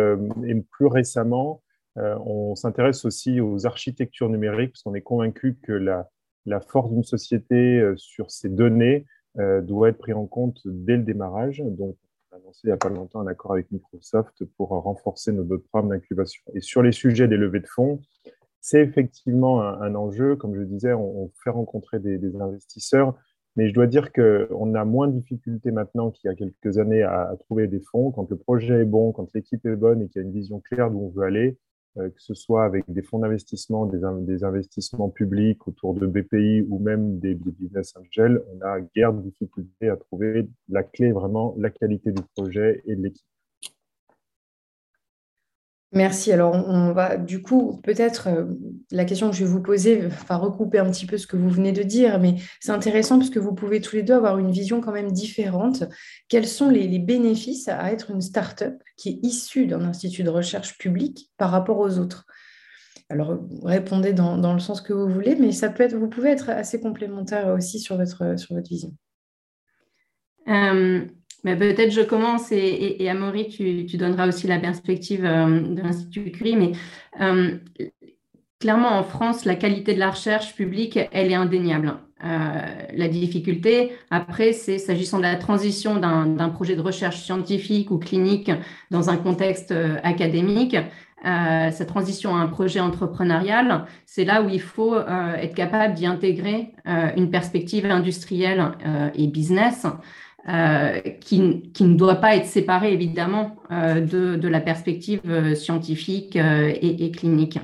plus 0.70 0.86
récemment, 0.86 1.62
on 1.96 2.54
s'intéresse 2.54 3.04
aussi 3.04 3.40
aux 3.40 3.66
architectures 3.66 4.28
numériques 4.28 4.72
parce 4.72 4.82
qu'on 4.82 4.94
est 4.94 5.02
convaincu 5.02 5.58
que 5.62 5.72
la, 5.72 6.08
force 6.68 6.90
d'une 6.90 7.04
société 7.04 7.80
euh, 7.80 7.96
sur 7.96 8.30
ces 8.30 8.48
données 8.48 9.06
euh, 9.38 9.60
doit 9.60 9.90
être 9.90 9.98
prise 9.98 10.14
en 10.14 10.26
compte 10.26 10.60
dès 10.64 10.96
le 10.96 11.02
démarrage. 11.02 11.62
Donc, 11.64 11.96
on 12.30 12.36
a 12.36 12.38
annoncé 12.38 12.60
il 12.64 12.68
n'y 12.68 12.72
a 12.72 12.76
pas 12.76 12.88
longtemps 12.88 13.20
un 13.20 13.26
accord 13.26 13.52
avec 13.52 13.70
Microsoft 13.70 14.44
pour 14.56 14.68
renforcer 14.68 15.32
notre 15.32 15.56
programme 15.56 15.90
d'incubation. 15.90 16.42
Et 16.54 16.60
sur 16.60 16.82
les 16.82 16.92
sujets 16.92 17.28
des 17.28 17.36
levées 17.36 17.60
de 17.60 17.66
fonds, 17.66 18.00
c'est 18.60 18.80
effectivement 18.80 19.62
un, 19.62 19.94
enjeu. 19.94 20.36
Comme 20.36 20.54
je 20.54 20.62
disais, 20.62 20.92
on, 20.92 21.30
fait 21.42 21.50
rencontrer 21.50 21.98
des, 21.98 22.36
investisseurs, 22.36 23.14
mais 23.56 23.68
je 23.68 23.74
dois 23.74 23.86
dire 23.86 24.12
qu'on 24.12 24.74
a 24.74 24.84
moins 24.84 25.08
de 25.08 25.18
difficultés 25.18 25.70
maintenant 25.70 26.10
qu'il 26.10 26.28
y 26.28 26.32
a 26.32 26.34
quelques 26.34 26.78
années 26.78 27.02
à, 27.02 27.34
trouver 27.40 27.68
des 27.68 27.80
fonds. 27.80 28.10
Quand 28.10 28.28
le 28.28 28.36
projet 28.36 28.80
est 28.80 28.84
bon, 28.84 29.12
quand 29.12 29.32
l'équipe 29.34 29.64
est 29.66 29.76
bonne 29.76 30.02
et 30.02 30.08
qu'il 30.08 30.22
y 30.22 30.24
a 30.24 30.28
une 30.28 30.34
vision 30.34 30.60
claire 30.60 30.90
d'où 30.90 30.98
on 30.98 31.08
veut 31.08 31.24
aller, 31.24 31.48
euh, 31.48 31.69
que 31.96 32.22
ce 32.22 32.34
soit 32.34 32.64
avec 32.64 32.84
des 32.88 33.02
fonds 33.02 33.18
d'investissement, 33.18 33.86
des, 33.86 34.44
investissements 34.44 35.08
publics 35.08 35.66
autour 35.66 35.94
de 35.94 36.06
BPI 36.06 36.66
ou 36.68 36.78
même 36.78 37.18
des, 37.18 37.34
des, 37.34 37.50
business 37.50 37.94
angels, 37.96 38.42
on 38.54 38.60
a 38.64 38.80
guère 38.80 39.12
de 39.12 39.22
difficulté 39.22 39.88
à 39.88 39.96
trouver 39.96 40.48
la 40.68 40.82
clé 40.82 41.12
vraiment 41.12 41.54
la 41.58 41.70
qualité 41.70 42.12
du 42.12 42.22
projet 42.36 42.82
et 42.86 42.94
de 42.94 43.02
l'équipe. 43.02 43.26
Merci. 45.92 46.30
Alors, 46.32 46.54
on 46.54 46.92
va 46.92 47.16
du 47.16 47.42
coup, 47.42 47.80
peut-être 47.82 48.28
euh, 48.28 48.44
la 48.92 49.04
question 49.04 49.28
que 49.28 49.34
je 49.34 49.44
vais 49.44 49.50
vous 49.50 49.60
poser 49.60 50.06
va 50.28 50.36
recouper 50.36 50.78
un 50.78 50.88
petit 50.88 51.04
peu 51.04 51.18
ce 51.18 51.26
que 51.26 51.36
vous 51.36 51.50
venez 51.50 51.72
de 51.72 51.82
dire, 51.82 52.20
mais 52.20 52.36
c'est 52.60 52.70
intéressant 52.70 53.18
parce 53.18 53.30
que 53.30 53.40
vous 53.40 53.54
pouvez 53.54 53.80
tous 53.80 53.96
les 53.96 54.04
deux 54.04 54.14
avoir 54.14 54.38
une 54.38 54.52
vision 54.52 54.80
quand 54.80 54.92
même 54.92 55.10
différente. 55.10 55.82
Quels 56.28 56.46
sont 56.46 56.70
les, 56.70 57.00
bénéfices 57.00 57.66
à 57.66 57.92
être 57.92 58.12
une 58.12 58.20
start-up 58.20 58.80
qui 58.96 59.08
est 59.08 59.26
issue 59.26 59.66
d'un 59.66 59.84
institut 59.84 60.22
de 60.22 60.30
recherche 60.30 60.78
public 60.78 61.32
par 61.36 61.50
rapport 61.50 61.78
aux 61.78 61.98
autres? 61.98 62.24
Alors, 63.08 63.40
répondez 63.64 64.12
dans, 64.12 64.52
le 64.52 64.60
sens 64.60 64.80
que 64.80 64.92
vous 64.92 65.08
voulez, 65.08 65.34
mais 65.34 65.50
ça 65.50 65.70
peut 65.70 65.82
être, 65.82 65.96
vous 65.96 66.08
pouvez 66.08 66.30
être 66.30 66.50
assez 66.50 66.80
complémentaire 66.80 67.48
aussi 67.48 67.80
sur 67.80 67.96
votre, 67.96 68.38
sur 68.38 68.54
votre 68.54 68.68
vision. 68.68 68.94
Euh, 71.46 71.56
peut-être 71.56 71.92
je 71.92 72.02
commence 72.02 72.52
et, 72.52 72.96
et, 72.98 73.08
Amaury, 73.08 73.48
tu, 73.48 73.96
donneras 73.96 74.28
aussi 74.28 74.46
la 74.46 74.58
perspective 74.58 75.24
euh, 75.24 75.60
de 75.60 75.80
l'Institut 75.80 76.30
Curie. 76.30 76.56
Mais 76.56 76.72
euh, 77.20 77.56
clairement, 78.58 78.98
en 78.98 79.02
France, 79.02 79.44
la 79.44 79.54
qualité 79.54 79.94
de 79.94 79.98
la 79.98 80.10
recherche 80.10 80.54
publique, 80.54 80.98
elle 81.12 81.30
est 81.30 81.34
indéniable. 81.34 81.94
Euh, 82.22 82.60
la 82.94 83.08
difficulté, 83.08 83.92
après, 84.10 84.52
c'est 84.52 84.78
s'agissant 84.78 85.18
de 85.18 85.22
la 85.22 85.36
transition 85.36 85.96
d'un 85.96 86.48
projet 86.50 86.76
de 86.76 86.82
recherche 86.82 87.22
scientifique 87.22 87.90
ou 87.90 87.98
clinique 87.98 88.50
dans 88.90 89.08
un 89.08 89.16
contexte 89.16 89.72
académique. 90.02 90.76
cette 91.24 91.88
transition 91.88 92.36
à 92.36 92.40
un 92.40 92.48
projet 92.48 92.80
entrepreneurial, 92.80 93.86
c'est 94.04 94.26
là 94.26 94.42
où 94.42 94.50
il 94.50 94.60
faut 94.60 94.96
être 94.98 95.54
capable 95.54 95.94
d'y 95.94 96.04
intégrer 96.04 96.74
une 97.16 97.30
perspective 97.30 97.86
industrielle 97.86 98.72
et 99.14 99.26
business. 99.26 99.86
Euh, 100.48 101.00
qui, 101.20 101.70
qui, 101.74 101.84
ne 101.84 101.96
doit 101.96 102.14
pas 102.14 102.34
être 102.34 102.46
séparé 102.46 102.94
évidemment 102.94 103.56
euh, 103.70 104.00
de, 104.00 104.36
de, 104.36 104.48
la 104.48 104.60
perspective 104.60 105.20
euh, 105.28 105.54
scientifique 105.54 106.34
et, 106.34 107.04
et, 107.04 107.10
clinique. 107.10 107.58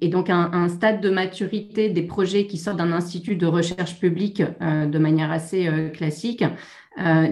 et 0.00 0.08
donc 0.08 0.30
un, 0.30 0.50
un, 0.54 0.68
stade 0.70 1.02
de 1.02 1.10
maturité 1.10 1.90
des 1.90 2.02
projets 2.02 2.46
qui 2.46 2.56
sortent 2.56 2.78
d'un 2.78 2.92
institut 2.92 3.36
de 3.36 3.44
recherche 3.44 4.00
publique 4.00 4.42
de 4.42 4.98
manière 4.98 5.30
assez 5.30 5.68
classique. 5.92 6.44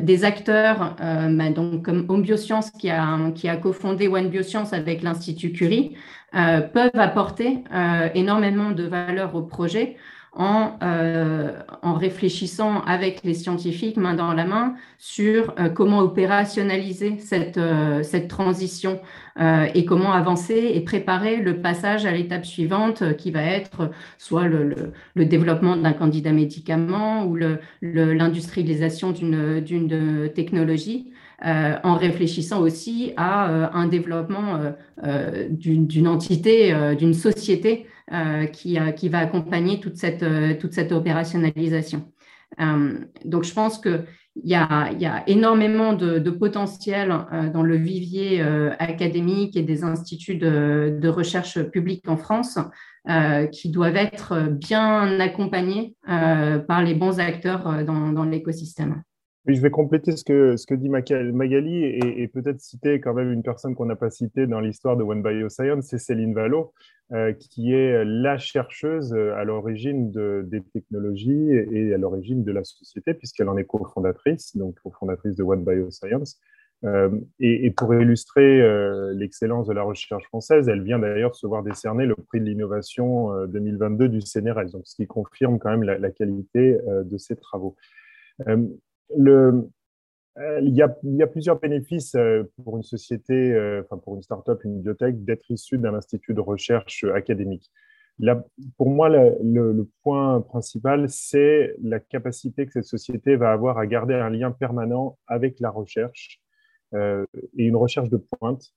des 0.02 0.25
acteurs 0.25 0.94
bah, 0.99 1.50
donc 1.50 1.85
comme 1.87 2.04
Home 2.08 2.23
Bioscience 2.23 2.70
qui 2.70 2.90
a, 2.90 3.30
qui 3.35 3.49
a 3.49 3.56
cofondé 3.56 4.08
One 4.08 4.28
Bioscience 4.28 4.73
avec 4.75 5.02
l'Institut 5.02 5.52
Curie 5.52 5.97
peuvent 6.32 6.90
apporter 6.94 7.64
énormément 8.14 8.70
de 8.70 8.85
valeur 8.85 9.35
au 9.35 9.42
projet 9.42 9.97
euh, 10.38 11.52
en, 11.82 11.94
réfléchissant 11.94 12.82
avec 12.82 13.25
les 13.25 13.35
scientifiques 13.35 13.97
main 13.97 14.14
dans 14.14 14.35
la 14.35 14.44
main 14.44 14.75
sur 14.99 15.54
euh, 15.58 15.68
comment 15.68 16.00
opérationnaliser 16.00 17.16
cette, 17.18 17.56
euh, 17.56 18.02
cette 18.02 18.28
transition 18.28 19.00
et 19.73 19.85
comment 19.85 20.12
avancer 20.12 20.73
et 20.75 20.80
préparer 20.80 21.37
le 21.37 21.61
passage 21.61 22.04
à 22.06 22.11
l'étape 22.11 22.44
suivante 22.44 23.16
qui 23.16 23.30
va 23.30 23.42
être 23.42 23.92
soit 24.18 24.49
le, 24.49 24.92
le, 25.14 25.25
développement 25.26 25.76
d'un 25.76 25.92
candidat 25.92 26.32
médicament 26.32 27.25
ou 27.25 27.38
l'industrialisation 27.80 29.12
d'une 29.12 30.28
technologie. 30.35 31.12
en 31.40 31.94
réfléchissant 31.94 32.61
aussi 32.61 33.12
à 33.16 33.70
un 33.78 33.87
développement 33.87 34.58
d'une 35.52 36.08
entité, 36.08 36.75
d'une 36.99 37.14
société 37.14 37.87
qui, 38.53 38.79
qui, 38.97 39.09
va 39.09 39.19
accompagner 39.19 39.81
toute 39.81 39.97
cette, 39.97 40.25
toute 40.59 40.73
cette 40.73 40.93
opérationnalisation. 40.93 42.11
donc, 43.25 43.45
je 43.45 43.53
pense 43.53 43.79
que 43.79 44.05
il 44.45 44.50
y, 44.50 44.55
a, 44.55 45.23
énormément 45.27 45.93
de, 45.95 46.31
potentiel 46.31 47.11
euh, 47.33 47.50
dans 47.50 47.62
le 47.62 47.77
vivier 47.77 48.41
euh, 48.41 48.71
académique 48.79 49.57
et 49.57 49.62
des 49.62 49.85
instituts 49.85 50.37
de, 50.37 51.09
recherche 51.09 51.62
publique 51.71 52.09
en 52.09 52.17
France 52.17 52.59
euh, 53.09 53.47
qui 53.47 53.71
doivent 53.71 53.97
être 53.97 54.49
bien 54.50 55.19
accompagnés 55.21 55.97
par 56.07 56.83
les 56.83 56.95
bons 56.95 57.19
acteurs 57.19 57.85
dans 57.85 58.25
l'écosystème. 58.25 59.03
Je 59.49 59.62
vais 59.62 59.71
compléter 59.71 60.14
ce 60.14 60.25
que, 60.25 60.59
ce 60.59 60.67
que 60.67 60.75
dit 60.75 60.90
Magali 60.90 61.83
et, 61.83 62.28
peut-être 62.28 62.61
citer 62.61 63.00
quand 63.00 63.14
même 63.14 63.33
une 63.33 63.43
personne 63.43 63.75
qu'on 63.75 63.87
n'a 63.87 63.97
pas 63.97 64.11
citée 64.11 64.47
dans 64.47 64.61
l'histoire 64.61 64.99
de 64.99 65.02
One 65.02 65.23
Bioscience, 65.23 65.87
c'est 65.87 65.97
Céline 65.97 66.35
Vallot, 66.35 66.75
euh, 67.12 67.33
qui 67.33 67.73
est 67.73 68.05
la 68.05 68.37
chercheuse 68.37 69.14
à 69.14 69.45
l'origine 69.45 70.11
de, 70.11 70.45
des 70.47 70.62
technologies 70.62 71.49
et 71.50 71.95
à 71.95 71.97
l'origine 71.97 72.45
de 72.45 72.52
la 72.52 72.62
société, 72.62 73.14
puisqu'elle 73.14 73.49
en 73.49 73.57
est 73.57 73.64
cofondatrice, 73.64 74.55
donc 74.55 74.78
cofondatrice 74.83 75.35
de 75.35 75.43
One 75.43 75.64
Bioscience. 75.64 76.38
Euh, 76.85 77.09
et, 77.40 77.71
pour 77.71 77.95
illustrer 77.95 78.61
euh, 78.61 79.14
l'excellence 79.14 79.67
de 79.67 79.73
la 79.73 79.83
recherche 79.83 80.25
française, 80.26 80.69
elle 80.69 80.83
vient 80.83 80.99
d'ailleurs 80.99 81.35
se 81.35 81.47
voir 81.47 81.62
décerner 81.62 82.05
le 82.05 82.17
prix 82.17 82.40
de 82.40 82.45
l'innovation 82.45 83.47
2022 83.47 84.11
du 84.11 84.21
CNRS, 84.21 84.73
donc 84.73 84.83
ce 84.85 84.95
qui 84.95 85.07
confirme 85.07 85.59
quand 85.59 85.71
même 85.71 85.85
la 85.85 86.11
qualité 86.11 86.76
de 86.87 87.17
ses 87.17 87.35
travaux 87.35 87.76
euh, 90.38 90.61
il, 90.62 90.75
y 90.75 90.83
a, 90.83 91.27
plusieurs 91.27 91.59
bénéfices 91.59 92.15
euh, 92.15 92.45
pour 92.65 92.77
une 92.77 92.83
société, 92.85 93.35
euh, 93.35 93.83
enfin 93.85 93.99
pour 93.99 94.15
une 94.15 94.23
start-up, 94.23 94.62
une 94.65 94.81
biotech, 94.81 95.25
d'être 95.25 95.50
issue 95.50 95.79
d'un 95.79 95.95
institut 95.95 96.33
de 96.35 96.41
recherche 96.41 97.05
académique. 97.15 97.71
Pour 98.77 98.91
moi, 98.91 99.09
le, 99.09 99.88
point 100.03 100.41
principal, 100.41 101.09
c'est 101.09 101.77
la 101.83 102.00
capacité 102.00 102.67
que 102.67 102.73
cette 102.73 102.85
société 102.85 103.37
va 103.37 103.53
avoir 103.53 103.79
à 103.79 103.87
garder 103.87 104.15
un 104.15 104.31
lien 104.31 104.50
permanent 104.50 105.17
avec 105.29 105.61
la 105.61 105.71
recherche 105.71 106.41
et 106.93 107.29
une 107.57 107.77
recherche 107.77 108.09
de 108.11 108.17
pointe. 108.17 108.73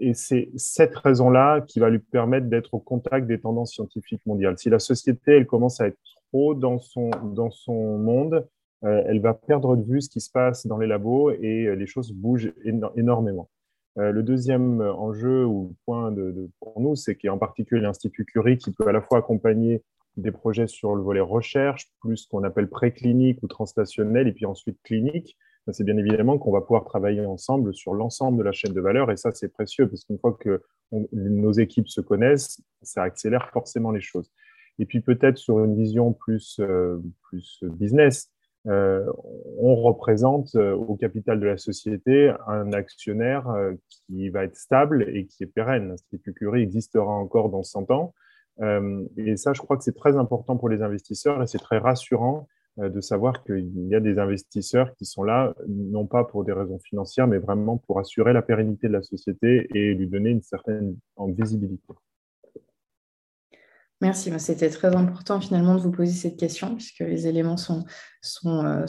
Et 0.00 0.14
c'est 0.14 0.50
cette 0.56 0.96
raison-là 0.96 1.60
qui 1.60 1.80
va 1.80 1.90
lui 1.90 1.98
permettre 1.98 2.46
d'être 2.46 2.72
au 2.72 2.78
contact 2.78 3.26
des 3.26 3.38
tendances 3.38 3.72
scientifiques 3.72 4.24
mondiales. 4.24 4.56
Si 4.56 4.70
la 4.70 4.78
société, 4.78 5.32
elle 5.32 5.46
commence 5.46 5.78
à 5.82 5.88
être 5.88 5.98
trop 6.30 6.54
dans 6.54 6.78
son, 6.78 7.10
dans 7.10 7.50
son 7.50 7.98
monde, 7.98 8.48
euh, 8.84 9.02
elle 9.06 9.20
va 9.20 9.34
perdre 9.34 9.76
de 9.76 9.84
vue 9.84 10.00
ce 10.00 10.08
qui 10.08 10.20
se 10.20 10.30
passe 10.30 10.66
dans 10.66 10.78
les 10.78 10.86
labos 10.86 11.30
et 11.30 11.66
euh, 11.66 11.74
les 11.74 11.86
choses 11.86 12.12
bougent 12.12 12.52
énormément. 12.64 13.48
Euh, 13.98 14.10
le 14.10 14.22
deuxième 14.22 14.80
enjeu 14.80 15.44
ou 15.44 15.76
point 15.84 16.12
pour 16.60 16.80
nous, 16.80 16.96
c'est 16.96 17.14
qu'en 17.14 17.38
particulier 17.38 17.80
l'Institut 17.80 18.24
Curie 18.24 18.58
qui 18.58 18.72
peut 18.72 18.88
à 18.88 18.92
la 18.92 19.02
fois 19.02 19.18
accompagner 19.18 19.82
des 20.16 20.32
projets 20.32 20.66
sur 20.66 20.94
le 20.94 21.02
volet 21.02 21.20
recherche, 21.20 21.90
plus 22.00 22.18
ce 22.18 22.28
qu'on 22.28 22.42
appelle 22.42 22.68
préclinique 22.68 23.42
ou 23.42 23.46
translationnel, 23.46 24.28
et 24.28 24.32
puis 24.32 24.46
ensuite 24.46 24.78
clinique, 24.82 25.38
c'est 25.70 25.84
bien 25.84 25.96
évidemment 25.96 26.38
qu'on 26.38 26.50
va 26.50 26.60
pouvoir 26.60 26.84
travailler 26.84 27.24
ensemble 27.24 27.72
sur 27.72 27.94
l'ensemble 27.94 28.38
de 28.38 28.42
la 28.42 28.52
chaîne 28.52 28.74
de 28.74 28.80
valeur, 28.80 29.10
et 29.10 29.16
ça 29.16 29.32
c'est 29.32 29.48
précieux, 29.48 29.88
parce 29.88 30.04
qu'une 30.04 30.18
fois 30.18 30.36
que 30.38 30.60
nos 31.12 31.52
équipes 31.52 31.88
se 31.88 32.02
connaissent, 32.02 32.60
ça 32.82 33.04
accélère 33.04 33.48
forcément 33.52 33.90
les 33.90 34.02
choses. 34.02 34.30
Et 34.78 34.84
puis 34.84 35.00
peut-être 35.00 35.38
sur 35.38 35.64
une 35.64 35.76
vision 35.76 36.12
plus, 36.12 36.60
plus 37.22 37.64
business, 37.64 38.31
euh, 38.68 39.04
on 39.58 39.74
représente 39.74 40.54
euh, 40.54 40.72
au 40.74 40.94
capital 40.94 41.40
de 41.40 41.46
la 41.46 41.56
société 41.56 42.32
un 42.46 42.72
actionnaire 42.72 43.48
euh, 43.48 43.72
qui 43.88 44.28
va 44.28 44.44
être 44.44 44.56
stable 44.56 45.08
et 45.08 45.26
qui 45.26 45.42
est 45.42 45.46
pérenne. 45.46 45.88
L'Institut 45.88 46.32
Curie 46.32 46.62
existera 46.62 47.12
encore 47.12 47.50
dans 47.50 47.62
100 47.62 47.90
ans. 47.90 48.14
et 49.16 49.36
ça, 49.36 49.52
je 49.54 49.60
crois 49.60 49.76
que 49.76 49.82
c'est 49.82 49.96
très 49.96 50.16
important 50.16 50.56
pour 50.56 50.68
les 50.68 50.82
investisseurs 50.82 51.42
et 51.42 51.46
c'est 51.46 51.58
très 51.58 51.78
rassurant 51.78 52.46
de 52.78 53.00
savoir 53.00 53.42
qu'il 53.44 53.88
y 53.88 53.94
a 53.94 54.00
des 54.00 54.18
investisseurs 54.18 54.94
qui 54.94 55.04
sont 55.04 55.24
là, 55.24 55.54
non 55.68 56.06
pas 56.06 56.24
pour 56.24 56.44
des 56.44 56.52
raisons 56.52 56.78
financières, 56.78 57.26
mais 57.26 57.38
vraiment 57.38 57.78
pour 57.78 57.98
assurer 57.98 58.32
la 58.32 58.42
pérennité 58.42 58.88
de 58.88 58.92
la 58.92 59.02
société 59.02 59.68
et 59.74 59.94
lui 59.94 60.06
donner 60.06 60.30
une 60.30 60.42
certaine 60.42 60.96
visibilité. 61.18 61.92
Merci, 64.02 64.32
c'était 64.38 64.68
très 64.68 64.96
important 64.96 65.40
finalement 65.40 65.76
de 65.76 65.80
vous 65.80 65.92
poser 65.92 66.10
cette 66.10 66.36
question 66.36 66.74
puisque 66.74 66.98
les 66.98 67.28
éléments 67.28 67.56
sont, 67.56 67.84
euh, 68.46 68.84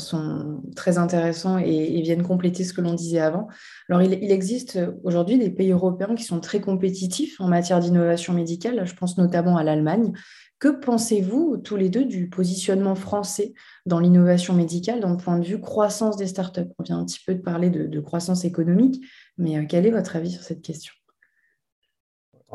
très 0.76 0.98
intéressants 0.98 1.60
et, 1.60 2.02
viennent 2.02 2.24
compléter 2.24 2.64
ce 2.64 2.74
que 2.74 2.82
l'on 2.82 2.96
disait 2.96 3.20
avant. 3.20 3.48
Alors 3.90 4.02
il, 4.02 4.32
existe 4.32 4.80
aujourd'hui 5.04 5.38
des 5.38 5.52
pays 5.52 5.72
européens 5.72 6.16
qui 6.16 6.24
sont 6.24 6.40
très 6.40 6.62
compétitifs 6.62 7.40
en 7.40 7.48
matière 7.48 7.80
d'innovation 7.80 8.34
médicale, 8.34 8.88
je 8.88 8.96
pense 8.96 9.20
notamment 9.20 9.56
à 9.56 9.64
l'Allemagne. 9.64 10.14
Que 10.58 10.70
pensez-vous 10.70 11.58
tous 11.58 11.76
les 11.76 11.90
deux 11.90 12.06
du 12.06 12.28
positionnement 12.28 12.96
français 12.96 13.54
dans 13.86 14.00
l'innovation 14.00 14.56
médicale, 14.56 15.00
dans 15.00 15.12
le 15.12 15.18
point 15.18 15.38
de 15.38 15.46
vue 15.46 15.62
croissance 15.62 16.18
des 16.18 16.26
startups? 16.26 16.72
On 16.80 16.84
vient 16.84 16.98
un 16.98 17.06
petit 17.06 17.20
peu 17.24 17.36
de 17.36 17.42
parler 17.42 17.70
de 17.70 18.00
croissance 18.00 18.46
économique, 18.46 19.06
mais 19.38 19.60
euh, 19.60 19.66
quel 19.70 19.86
est 19.86 19.92
votre 19.92 20.16
avis 20.16 20.32
sur 20.32 20.42
cette 20.42 20.64
question? 20.64 20.94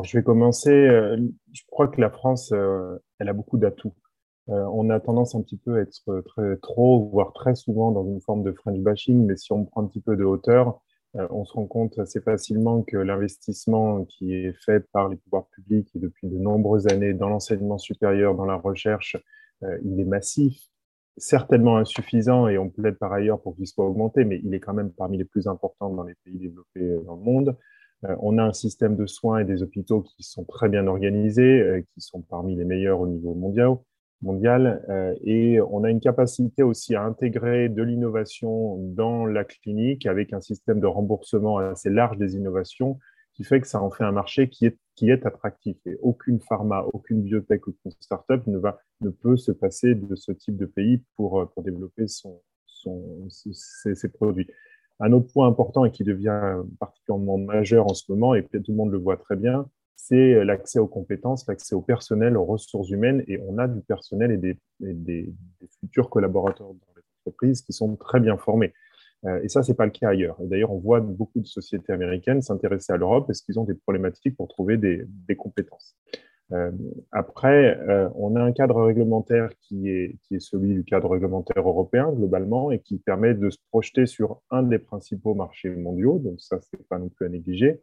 Je 0.04 0.16
vais 0.16 0.22
commencer. 0.22 0.70
Euh, 0.70 1.16
je 1.52 1.62
crois 1.70 1.88
que 1.88 2.00
la 2.00 2.10
France, 2.10 2.52
euh, 2.52 2.98
elle 3.18 3.28
a 3.28 3.32
beaucoup 3.32 3.58
d'atouts. 3.58 3.94
Euh, 4.48 4.64
on 4.72 4.90
a 4.90 5.00
tendance 5.00 5.34
un 5.34 5.42
petit 5.42 5.58
peu 5.58 5.76
à 5.76 5.80
être 5.80 6.22
trop, 6.62 7.08
voire 7.10 7.32
très 7.32 7.54
souvent 7.54 7.92
dans 7.92 8.06
une 8.06 8.20
forme 8.20 8.42
de 8.42 8.52
French 8.52 8.78
bashing, 8.80 9.26
mais 9.26 9.36
si 9.36 9.52
on 9.52 9.64
prend 9.64 9.82
un 9.82 9.86
petit 9.86 10.00
peu 10.00 10.16
de 10.16 10.24
hauteur, 10.24 10.80
on 11.14 11.44
se 11.44 11.54
rend 11.54 11.66
compte 11.66 11.98
assez 11.98 12.20
facilement 12.20 12.82
que 12.82 12.96
l'investissement 12.96 14.04
qui 14.04 14.34
est 14.34 14.52
fait 14.64 14.86
par 14.92 15.08
les 15.08 15.16
pouvoirs 15.16 15.46
publics 15.48 15.88
et 15.94 15.98
depuis 15.98 16.28
de 16.28 16.36
nombreuses 16.36 16.86
années 16.86 17.14
dans 17.14 17.28
l'enseignement 17.28 17.78
supérieur, 17.78 18.34
dans 18.34 18.44
la 18.44 18.56
recherche, 18.56 19.16
il 19.84 20.00
est 20.00 20.04
massif, 20.04 20.60
certainement 21.16 21.78
insuffisant 21.78 22.46
et 22.46 22.58
on 22.58 22.68
plaide 22.68 22.98
par 22.98 23.12
ailleurs 23.12 23.40
pour 23.40 23.56
qu'il 23.56 23.66
soit 23.66 23.86
augmenté, 23.86 24.24
mais 24.24 24.40
il 24.44 24.54
est 24.54 24.60
quand 24.60 24.74
même 24.74 24.92
parmi 24.92 25.16
les 25.18 25.24
plus 25.24 25.48
importants 25.48 25.90
dans 25.90 26.04
les 26.04 26.14
pays 26.24 26.38
développés 26.38 26.98
dans 27.04 27.16
le 27.16 27.22
monde. 27.22 27.56
Euh, 28.04 28.14
on 28.20 28.38
a 28.38 28.44
un 28.44 28.52
système 28.52 28.96
de 28.96 29.06
soins 29.06 29.40
et 29.40 29.44
des 29.44 29.62
hôpitaux 29.62 30.02
qui 30.02 30.22
sont 30.22 30.44
très 30.44 30.68
bien 30.68 30.86
organisés, 30.86 31.60
euh, 31.60 31.82
qui 31.94 32.00
sont 32.00 32.22
parmi 32.22 32.54
les 32.56 32.64
meilleurs 32.64 33.00
au 33.00 33.08
niveau 33.08 33.34
mondial, 33.34 34.84
euh, 34.88 35.14
et 35.24 35.60
on 35.60 35.84
a 35.84 35.90
une 35.90 36.00
capacité 36.00 36.62
aussi 36.62 36.94
à 36.94 37.02
intégrer 37.02 37.68
de 37.68 37.82
l'innovation 37.82 38.76
dans 38.94 39.26
la 39.26 39.44
clinique 39.44 40.06
avec 40.06 40.32
un 40.32 40.40
système 40.40 40.80
de 40.80 40.86
remboursement 40.86 41.58
assez 41.58 41.90
large 41.90 42.18
des 42.18 42.36
innovations 42.36 42.98
qui 43.34 43.44
fait 43.44 43.60
que 43.60 43.68
ça 43.68 43.80
en 43.80 43.90
fait 43.90 44.04
un 44.04 44.12
marché 44.12 44.48
qui 44.48 44.66
est, 44.66 45.26
attractif. 45.26 45.76
Et 45.86 45.96
aucune 46.02 46.40
pharma, 46.40 46.84
aucune 46.92 47.22
biotech, 47.22 47.68
aucune 47.68 47.92
start-up 48.00 48.44
ne, 48.48 48.58
va, 48.58 48.80
ne 49.00 49.10
peut 49.10 49.36
se 49.36 49.52
passer 49.52 49.94
de 49.94 50.16
ce 50.16 50.32
type 50.32 50.56
de 50.56 50.66
pays 50.66 51.04
pour, 51.14 51.48
développer 51.62 52.06
ses 52.08 54.08
produits. 54.08 54.48
Un 55.00 55.12
autre 55.12 55.32
point 55.32 55.46
important 55.46 55.84
et 55.84 55.90
qui 55.90 56.04
devient 56.04 56.56
particulièrement 56.80 57.38
majeur 57.38 57.86
en 57.86 57.94
ce 57.94 58.04
moment, 58.10 58.34
et 58.34 58.42
tout 58.42 58.62
le 58.68 58.74
monde 58.74 58.90
le 58.90 58.98
voit 58.98 59.16
très 59.16 59.36
bien, 59.36 59.68
c'est 59.94 60.44
l'accès 60.44 60.78
aux 60.78 60.86
compétences, 60.86 61.46
l'accès 61.46 61.74
au 61.74 61.82
personnel, 61.82 62.36
aux 62.36 62.44
ressources 62.44 62.88
humaines. 62.90 63.22
Et 63.26 63.38
on 63.46 63.58
a 63.58 63.68
du 63.68 63.80
personnel 63.80 64.30
et 64.32 64.92
des, 64.94 65.34
futurs 65.80 66.08
collaborateurs 66.08 66.68
dans 66.68 66.94
les 66.96 67.02
entreprises 67.20 67.62
qui 67.62 67.72
sont 67.72 67.96
très 67.96 68.20
bien 68.20 68.36
formés. 68.36 68.72
Euh, 69.24 69.40
et 69.42 69.48
ça, 69.48 69.62
ce 69.62 69.70
n'est 69.70 69.76
pas 69.76 69.84
le 69.84 69.90
cas 69.90 70.10
ailleurs. 70.10 70.36
Et 70.42 70.46
d'ailleurs, 70.46 70.72
on 70.72 70.78
voit 70.78 71.00
beaucoup 71.00 71.40
de 71.40 71.46
sociétés 71.46 71.92
américaines 71.92 72.40
s'intéresser 72.42 72.92
à 72.92 72.96
l'Europe 72.96 73.26
parce 73.26 73.42
qu'ils 73.42 73.58
ont 73.58 73.64
des 73.64 73.74
problématiques 73.74 74.36
pour 74.36 74.48
trouver 74.48 74.76
des 74.76 75.36
compétences. 75.36 75.96
Euh, 76.52 76.70
après, 77.12 77.78
euh, 77.88 78.08
on 78.14 78.34
a 78.36 78.42
un 78.42 78.52
cadre 78.52 78.82
réglementaire 78.82 79.50
qui 79.60 79.90
est, 79.90 80.18
celui 80.38 80.74
du 80.74 80.84
cadre 80.84 81.10
réglementaire 81.10 81.66
européen 81.66 82.10
globalement 82.10 82.70
et 82.70 82.80
qui 82.80 82.98
permet 82.98 83.34
de 83.34 83.50
se 83.50 83.58
projeter 83.70 84.06
sur 84.06 84.40
un 84.50 84.62
des 84.62 84.78
principaux 84.78 85.34
marchés 85.34 85.70
mondiaux. 85.70 86.18
Donc 86.18 86.40
ça, 86.40 86.58
c'est 86.60 86.86
pas 86.88 86.98
non 86.98 87.08
plus 87.08 87.26
à 87.26 87.28
négliger. 87.28 87.82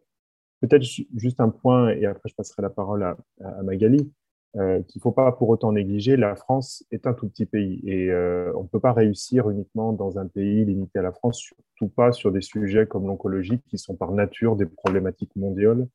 Peut-être 0.60 0.82
juste 0.82 1.40
un 1.40 1.50
point, 1.50 1.90
et 1.90 2.06
après 2.06 2.28
je 2.28 2.34
passerai 2.34 2.62
la 2.62 2.70
parole 2.70 3.04
à, 3.04 3.16
Magali, 3.62 4.10
euh, 4.56 4.80
qu'il 4.82 5.00
ne 5.00 5.02
faut 5.02 5.12
pas 5.12 5.30
pour 5.32 5.50
autant 5.50 5.70
négliger. 5.70 6.16
La 6.16 6.34
France 6.34 6.82
est 6.90 7.06
un 7.06 7.12
tout 7.12 7.28
petit 7.28 7.46
pays 7.46 7.82
et 7.86 8.10
on 8.54 8.62
ne 8.62 8.68
peut 8.68 8.80
pas 8.80 8.94
réussir 8.94 9.50
uniquement 9.50 9.92
dans 9.92 10.18
un 10.18 10.26
pays 10.26 10.64
limité 10.64 10.98
à 10.98 11.02
la 11.02 11.12
France, 11.12 11.38
surtout 11.38 11.88
pas 11.88 12.10
sur 12.10 12.32
des 12.32 12.40
sujets 12.40 12.86
comme 12.86 13.06
l'oncologie 13.06 13.60
qui 13.68 13.78
sont 13.78 13.94
par 13.94 14.12
nature 14.12 14.56
des 14.56 14.66
problématiques 14.66 15.36
mondiales 15.36 15.86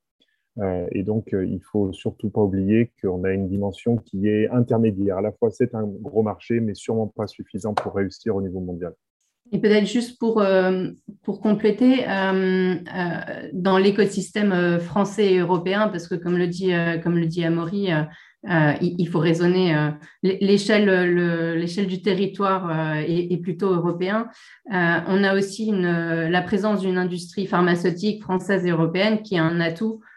et 0.60 1.02
donc, 1.02 1.32
euh, 1.32 1.46
il 1.46 1.60
faut 1.60 1.92
surtout 1.92 2.28
pas 2.28 2.42
oublier 2.42 2.90
qu'on 3.00 3.24
a 3.24 3.32
une 3.32 3.48
dimension 3.48 3.96
qui 3.96 4.28
est 4.28 4.48
intermédiaire. 4.50 5.18
À 5.18 5.22
la 5.22 5.32
fois, 5.32 5.50
c'est 5.50 5.74
un 5.74 5.84
gros 5.84 6.22
marché, 6.22 6.60
mais 6.60 6.74
sûrement 6.74 7.06
pas 7.06 7.26
suffisant 7.26 7.74
pour 7.74 7.94
réussir 7.94 8.36
au 8.36 8.42
niveau 8.42 8.60
mondial. 8.60 8.92
Et 9.50 9.58
peut-être 9.58 9.86
juste 9.86 10.18
pour, 10.18 10.40
euh, 10.40 10.88
pour 11.22 11.40
compléter, 11.40 12.04
dans 13.52 13.78
l'écosystème 13.78 14.78
français 14.80 15.32
et 15.32 15.38
européen, 15.38 15.88
parce 15.88 16.08
que 16.08 16.14
comme 16.14 16.38
le 16.38 16.46
dit, 16.46 16.72
comme 17.02 17.18
le 17.18 17.26
dit 17.26 17.44
Amaury, 17.44 17.90
il, 18.48 19.08
faut 19.08 19.18
raisonner. 19.18 19.90
L'échelle 20.22 21.86
du 21.86 22.00
territoire 22.00 22.98
est, 23.06 23.42
plutôt 23.42 23.74
européen. 23.74 24.28
on 24.70 25.24
a 25.24 25.34
aussi 25.36 25.70
la 25.70 26.40
présence 26.40 26.80
d'une 26.80 26.96
industrie 26.96 27.46
pharmaceutique 27.46 28.22
française 28.22 28.64
et 28.64 28.70
européenne 28.70 29.22
qui 29.22 29.34
est 29.34 29.38
un 29.38 29.60
atout 29.60 30.00
euh, 30.00 30.11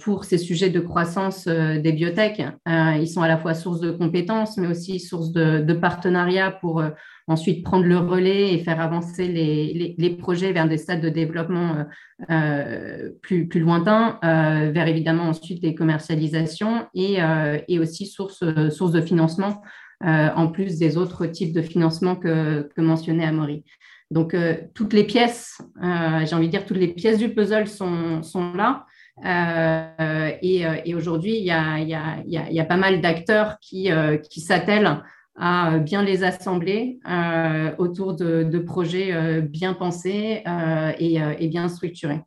pour 0.00 0.24
ces 0.24 0.38
sujets 0.38 0.70
de 0.70 0.80
croissance 0.80 1.46
euh, 1.46 1.78
des 1.78 1.92
biotech. 1.92 2.40
Euh, 2.40 2.96
ils 2.98 3.08
sont 3.08 3.20
à 3.20 3.28
la 3.28 3.36
fois 3.36 3.52
source 3.52 3.80
de 3.80 3.90
compétences, 3.90 4.56
mais 4.56 4.66
aussi 4.66 4.98
source 4.98 5.30
de, 5.32 5.72
partenariats 5.74 6.50
pour 6.50 6.82
ensuite 7.26 7.64
prendre 7.64 7.84
le 7.84 7.98
relais 7.98 8.54
et 8.54 8.58
faire 8.58 8.80
avancer 8.80 9.28
les, 9.28 10.10
projets 10.18 10.52
vers 10.52 10.68
des 10.68 10.78
stades 10.78 11.00
de 11.00 11.08
développement 11.08 11.86
plus, 13.22 13.48
plus 13.48 13.60
lointains, 13.60 14.18
vers 14.22 14.86
évidemment 14.86 15.24
ensuite 15.24 15.62
des 15.62 15.74
commercialisations 15.74 16.86
et, 16.94 17.18
et 17.68 17.78
aussi 17.78 18.06
source, 18.06 18.44
source 18.70 18.92
de 18.92 19.00
financement, 19.00 19.62
en 20.04 20.48
plus 20.48 20.78
des 20.78 20.96
autres 20.98 21.26
types 21.26 21.54
de 21.54 21.62
financement 21.62 22.16
que, 22.16 22.68
que 22.76 22.80
mentionnait 22.80 23.24
Amaury. 23.24 23.64
Donc, 24.10 24.36
toutes 24.74 24.92
les 24.92 25.04
pièces, 25.04 25.60
j'ai 25.80 26.34
envie 26.34 26.46
de 26.46 26.52
dire, 26.52 26.66
toutes 26.66 26.76
les 26.76 26.88
pièces 26.88 27.18
du 27.18 27.30
puzzle 27.34 27.66
sont, 27.66 28.22
sont 28.22 28.52
là. 28.52 28.86
Euh, 29.24 30.30
et, 30.40 30.94
aujourd'hui, 30.94 31.38
il 31.38 31.44
y 31.44 31.50
a, 31.50 32.64
pas 32.64 32.76
mal 32.76 33.00
d'acteurs 33.00 33.58
qui, 33.60 33.90
euh, 33.90 34.18
s'attellent 34.36 35.02
à 35.36 35.78
bien 35.78 36.02
les 36.02 36.24
assembler 36.24 36.98
euh, 37.08 37.70
autour 37.78 38.14
de, 38.14 38.58
projets 38.58 39.40
bien 39.42 39.74
pensés 39.74 40.42
et, 40.98 41.48
bien 41.48 41.68
structurés. 41.68 42.20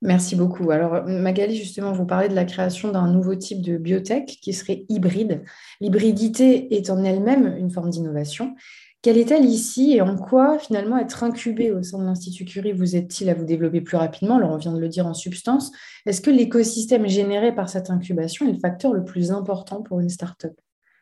Merci 0.00 0.36
beaucoup. 0.36 0.70
Alors, 0.70 1.04
Magali, 1.08 1.56
justement, 1.56 1.90
vous 1.90 2.06
parlez 2.06 2.28
de 2.28 2.34
la 2.34 2.44
création 2.44 2.92
d'un 2.92 3.10
nouveau 3.10 3.34
type 3.34 3.62
de 3.62 3.76
biotech 3.78 4.38
qui 4.40 4.52
serait 4.52 4.86
hybride. 4.88 5.42
L'hybridité 5.80 6.76
est 6.76 6.88
en 6.90 7.02
elle-même 7.02 7.56
une 7.58 7.70
forme 7.70 7.90
d'innovation. 7.90 8.54
Quelle 9.00 9.16
est-elle 9.16 9.44
ici 9.44 9.92
et 9.92 10.00
en 10.00 10.16
quoi, 10.16 10.58
finalement, 10.58 10.98
être 10.98 11.22
incubé 11.22 11.70
au 11.70 11.84
sein 11.84 12.00
de 12.00 12.04
l'Institut 12.04 12.44
Curie? 12.44 12.72
Vous 12.72 12.96
aide-t-il 12.96 13.30
à 13.30 13.34
vous 13.34 13.44
développer 13.44 13.80
plus 13.80 13.96
rapidement? 13.96 14.36
Alors, 14.36 14.50
on 14.50 14.56
vient 14.56 14.72
de 14.72 14.80
le 14.80 14.88
dire 14.88 15.06
en 15.06 15.14
substance. 15.14 15.70
Est-ce 16.04 16.20
que 16.20 16.30
l'écosystème 16.30 17.06
généré 17.06 17.54
par 17.54 17.68
cette 17.68 17.90
incubation 17.90 18.48
est 18.48 18.52
le 18.52 18.58
facteur 18.58 18.92
le 18.92 19.04
plus 19.04 19.30
important 19.30 19.82
pour 19.82 20.00
une 20.00 20.08
start-up? 20.08 20.52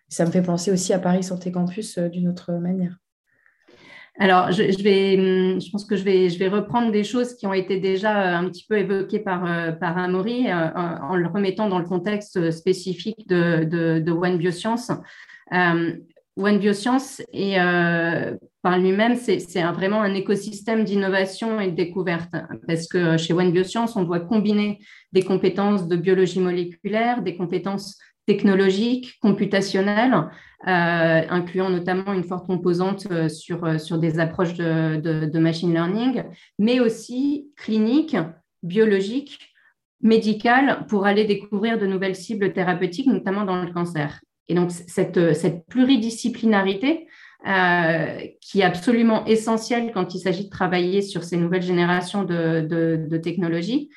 Ça 0.08 0.26
me 0.26 0.30
fait 0.30 0.42
penser 0.42 0.70
aussi 0.70 0.92
à 0.92 0.98
Paris 0.98 1.24
Santé 1.24 1.50
Campus 1.50 1.96
euh, 1.96 2.08
d'une 2.08 2.28
autre 2.28 2.52
manière. 2.52 2.98
Alors, 4.18 4.52
je, 4.52 4.82
vais, 4.82 5.18
hum, 5.18 5.58
pense 5.72 5.86
que 5.86 5.96
je 5.96 6.04
vais, 6.04 6.48
reprendre 6.48 6.92
des 6.92 7.04
choses 7.04 7.34
qui 7.34 7.46
ont 7.46 7.54
été 7.54 7.80
déjà 7.80 8.20
euh, 8.20 8.36
un 8.36 8.48
petit 8.48 8.66
peu 8.68 8.78
évoquées 8.78 9.20
par, 9.20 9.46
euh, 9.46 9.72
Amaury 9.80 10.52
en 10.52 11.16
le 11.16 11.28
remettant 11.28 11.68
dans 11.68 11.78
le 11.78 11.86
contexte 11.86 12.50
spécifique 12.50 13.26
de, 13.26 13.64
de, 13.64 14.12
One 14.12 14.36
Bioscience. 14.36 14.90
One 16.36 16.58
Bioscience 16.58 17.22
euh, 17.34 18.36
par 18.60 18.78
lui-même, 18.78 19.16
c'est 19.16 19.62
vraiment 19.72 20.02
un 20.02 20.12
écosystème 20.12 20.84
d'innovation 20.84 21.60
et 21.60 21.70
de 21.70 21.76
découverte. 21.76 22.34
Parce 22.66 22.86
que 22.88 23.16
chez 23.16 23.32
One 23.32 23.52
Bioscience, 23.52 23.96
on 23.96 24.02
doit 24.02 24.20
combiner 24.20 24.78
des 25.12 25.22
compétences 25.22 25.88
de 25.88 25.96
biologie 25.96 26.40
moléculaire, 26.40 27.22
des 27.22 27.36
compétences 27.36 27.98
technologiques, 28.26 29.18
computationnelles, 29.22 30.14
euh, 30.66 31.22
incluant 31.30 31.70
notamment 31.70 32.12
une 32.12 32.24
forte 32.24 32.46
composante 32.46 33.06
euh, 33.10 33.28
sur, 33.28 33.80
sur 33.80 33.98
des 33.98 34.18
approches 34.18 34.54
de, 34.54 35.00
de 35.00 35.38
machine 35.38 35.72
learning, 35.72 36.24
mais 36.58 36.80
aussi 36.80 37.48
cliniques, 37.56 38.16
biologiques, 38.62 39.38
médicales, 40.02 40.84
pour 40.88 41.06
aller 41.06 41.24
découvrir 41.24 41.78
de 41.78 41.86
nouvelles 41.86 42.16
cibles 42.16 42.52
thérapeutiques, 42.52 43.06
notamment 43.06 43.44
dans 43.44 43.62
le 43.62 43.72
cancer. 43.72 44.20
Et 44.48 44.54
donc, 44.54 44.70
cette, 44.70 45.34
cette 45.34 45.66
pluridisciplinarité, 45.66 47.06
euh, 47.46 48.26
qui 48.40 48.60
est 48.60 48.64
absolument 48.64 49.24
essentielle 49.26 49.92
quand 49.92 50.16
il 50.16 50.18
s'agit 50.18 50.46
de 50.46 50.50
travailler 50.50 51.00
sur 51.00 51.22
ces 51.22 51.36
nouvelles 51.36 51.62
générations 51.62 52.24
de, 52.24 53.16
technologies, 53.22 53.88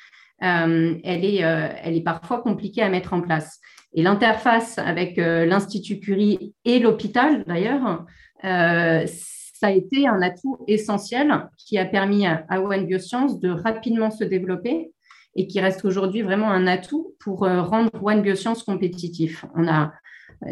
euh, 0.44 0.94
elle, 1.02 1.24
est, 1.24 1.42
euh, 1.42 1.68
elle 1.82 1.96
est 1.96 2.02
parfois 2.02 2.42
compliquée 2.42 2.82
à 2.82 2.88
mettre 2.88 3.12
en 3.12 3.20
place. 3.20 3.58
Et 3.92 4.04
l'interface 4.04 4.78
avec 4.78 5.16
l'Institut 5.16 5.98
Curie 5.98 6.54
et 6.64 6.78
l'hôpital, 6.78 7.42
d'ailleurs, 7.48 8.06
ça 8.40 9.66
a 9.66 9.70
été 9.72 10.06
un 10.06 10.22
atout 10.22 10.58
essentiel 10.68 11.48
qui 11.56 11.76
a 11.76 11.84
permis 11.86 12.28
à, 12.28 12.44
One 12.62 12.86
Bioscience 12.86 13.40
de 13.40 13.50
rapidement 13.50 14.12
se 14.12 14.22
développer 14.22 14.92
et 15.34 15.48
qui 15.48 15.60
reste 15.60 15.84
aujourd'hui 15.84 16.22
vraiment 16.22 16.50
un 16.50 16.68
atout 16.68 17.16
pour 17.18 17.40
rendre 17.40 17.90
One 18.00 18.22
Bioscience 18.22 18.62
compétitif. 18.62 19.44
On 19.56 19.66
a 19.66 19.86
euh, 19.86 19.88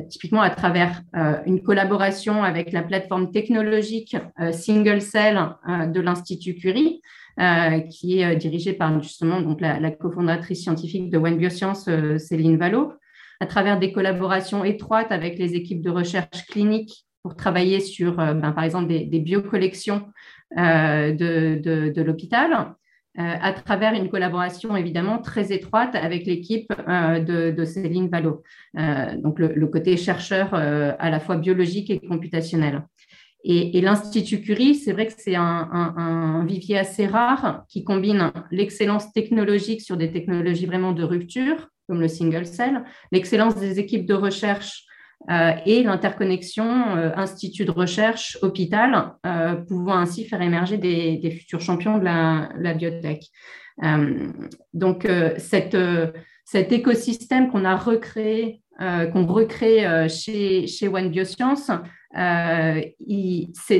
typiquement 0.09 0.43
à 0.43 0.51
travers 0.51 1.03
euh, 1.17 1.37
une 1.47 1.63
collaboration 1.63 2.43
avec 2.43 2.73
la 2.73 2.83
plateforme 2.83 3.31
technologique 3.31 4.17
euh, 4.41 4.53
Single 4.53 5.01
Cell 5.01 5.39
de 5.67 6.01
l'Institut 6.01 6.55
Curie, 6.55 7.01
qui 7.91 8.21
est 8.21 8.37
dirigée 8.37 8.73
par 8.73 9.01
justement 9.01 9.41
donc, 9.41 9.61
la, 9.61 9.91
cofondatrice 9.93 10.63
scientifique 10.63 11.09
de 11.09 11.19
One 11.19 11.39
Bioscience, 11.39 11.89
Céline 12.19 12.57
Vallot, 12.57 12.93
à 13.39 13.47
travers 13.47 13.79
des 13.79 13.93
collaborations 13.93 14.65
étroites 14.65 15.13
avec 15.13 15.39
les 15.39 15.55
équipes 15.55 15.81
de 15.81 15.91
recherche 15.91 16.47
clinique 16.49 17.07
pour 17.23 17.37
travailler 17.37 17.79
sur, 17.79 18.17
ben, 18.17 18.51
par 18.51 18.65
exemple, 18.65 18.89
des, 18.89 19.21
biocollections 19.21 20.09
de, 20.57 21.93
de 21.93 22.03
l'hôpital, 22.03 22.53
euh, 22.53 22.65
à 23.17 23.53
travers 23.53 23.95
une 23.95 24.09
collaboration 24.09 24.77
évidemment 24.77 25.19
très 25.19 25.53
étroite 25.53 25.95
avec 25.95 26.27
l'équipe 26.27 26.73
euh, 26.89 27.19
de, 27.51 27.65
Céline 27.65 28.09
Vallot, 28.09 28.43
euh, 28.79 29.17
donc 29.17 29.39
le, 29.39 29.67
côté 29.67 29.97
chercheur 29.97 30.55
à 30.55 31.11
la 31.11 31.21
fois 31.21 31.37
biologique 31.37 31.91
et 31.91 32.01
computationnel. 32.01 32.83
Et, 33.45 33.81
l'Institut 33.81 34.41
Curie, 34.41 34.75
c'est 34.75 34.93
vrai 34.93 35.07
que 35.07 35.13
c'est 35.17 35.37
un, 35.37 36.45
vivier 36.47 36.79
assez 36.79 37.07
rare 37.07 37.65
qui 37.69 37.85
combine 37.85 38.33
l'excellence 38.51 39.13
technologique 39.13 39.81
sur 39.81 39.97
des 39.97 40.11
technologies 40.11 40.67
vraiment 40.67 40.93
de 40.93 41.05
rupture, 41.05 41.69
comme 41.89 42.01
le 42.01 42.09
single 42.09 42.47
cell, 42.47 42.85
l'excellence 43.13 43.57
des 43.57 43.79
équipes 43.79 44.07
de 44.07 44.15
recherche 44.15 44.85
euh, 44.85 44.88
et 45.67 45.83
l'interconnexion 45.83 46.97
euh, 46.97 47.11
institut 47.17 47.65
de 47.65 47.71
recherche 47.71 48.39
hôpital, 48.43 49.15
euh, 49.27 49.57
pouvant 49.57 49.97
ainsi 49.97 50.25
faire 50.25 50.41
émerger 50.41 50.79
des, 50.79 51.31
futurs 51.31 51.61
champions 51.61 51.99
de 51.99 52.05
la, 52.05 52.75
biotech. 52.75 53.25
donc, 54.73 55.07
cet 55.39 56.73
écosystème 56.73 57.51
qu'on 57.51 57.65
a 57.65 57.77
recréé, 57.77 58.63
qu'on 58.79 59.27
recrée 59.27 60.09
chez, 60.09 60.67
chez 60.67 60.89
One 60.89 61.11
Bioscience, 61.11 61.71
euh, 62.17 62.81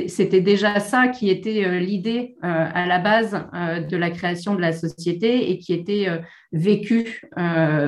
c'était 0.07 0.41
déjà 0.41 0.79
ça 0.79 1.07
qui 1.07 1.29
était 1.29 1.65
euh, 1.65 1.79
l'idée 1.79 2.35
euh, 2.43 2.67
à 2.73 2.85
la 2.85 2.99
base 2.99 3.31
de 3.89 3.97
la 3.97 4.11
création 4.11 4.53
de 4.53 4.61
la 4.61 4.71
société 4.71 5.49
et 5.49 5.57
qui 5.57 5.73
était 5.73 6.07
vécu 6.51 7.21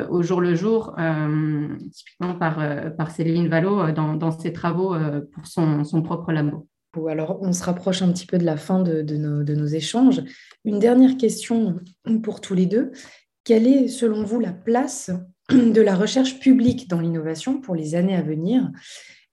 au 0.09 0.21
jour 0.21 0.41
le 0.41 0.55
jour, 0.55 0.95
typiquement 1.93 2.35
par, 2.35 3.11
Céline 3.11 3.47
Vallot 3.47 3.91
dans, 3.91 4.31
ses 4.31 4.53
travaux 4.53 4.95
pour 5.33 5.47
son, 5.47 6.01
propre 6.03 6.31
labo. 6.31 6.67
Alors, 7.09 7.39
on 7.41 7.53
se 7.53 7.63
rapproche 7.63 8.01
un 8.01 8.11
petit 8.11 8.25
peu 8.25 8.37
de 8.37 8.45
la 8.45 8.57
fin 8.57 8.81
de 8.81 9.55
nos 9.55 9.65
échanges. 9.65 10.21
Une 10.65 10.79
dernière 10.79 11.17
question 11.17 11.77
pour 12.23 12.41
tous 12.41 12.53
les 12.53 12.65
deux. 12.65 12.91
Quelle 13.43 13.67
est, 13.67 13.87
selon 13.87 14.23
vous, 14.23 14.39
la 14.39 14.53
place 14.53 15.11
de 15.51 15.81
la 15.81 15.95
recherche 15.95 16.39
publique 16.39 16.87
dans 16.89 16.99
l'innovation 16.99 17.59
pour 17.59 17.75
les 17.75 17.95
années 17.95 18.15
à 18.15 18.21
venir? 18.21 18.69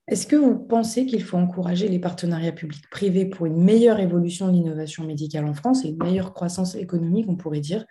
Est-ce 0.09 0.25
que 0.25 0.35
vous 0.35 0.57
pensez 0.57 1.05
qu'il 1.05 1.23
faut 1.23 1.37
encourager 1.37 1.87
les 1.87 1.99
partenariats 1.99 2.51
publics-privés 2.51 3.25
pour 3.25 3.45
une 3.45 3.63
meilleure 3.63 3.99
évolution 3.99 4.47
de 4.47 4.53
l'innovation 4.53 5.03
médicale 5.03 5.45
en 5.45 5.53
France 5.53 5.85
et 5.85 5.89
une 5.89 6.03
meilleure 6.03 6.33
croissance 6.33 6.75
économique, 6.75 7.27
on 7.29 7.35
pourrait 7.35 7.59
dire? 7.59 7.85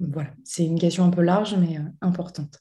Voilà, 0.00 0.30
c'est 0.42 0.64
une 0.64 0.78
question 0.78 1.04
un 1.04 1.10
peu 1.10 1.22
large, 1.22 1.54
mais 1.56 1.78
euh, 1.78 1.82
importante. 2.00 2.58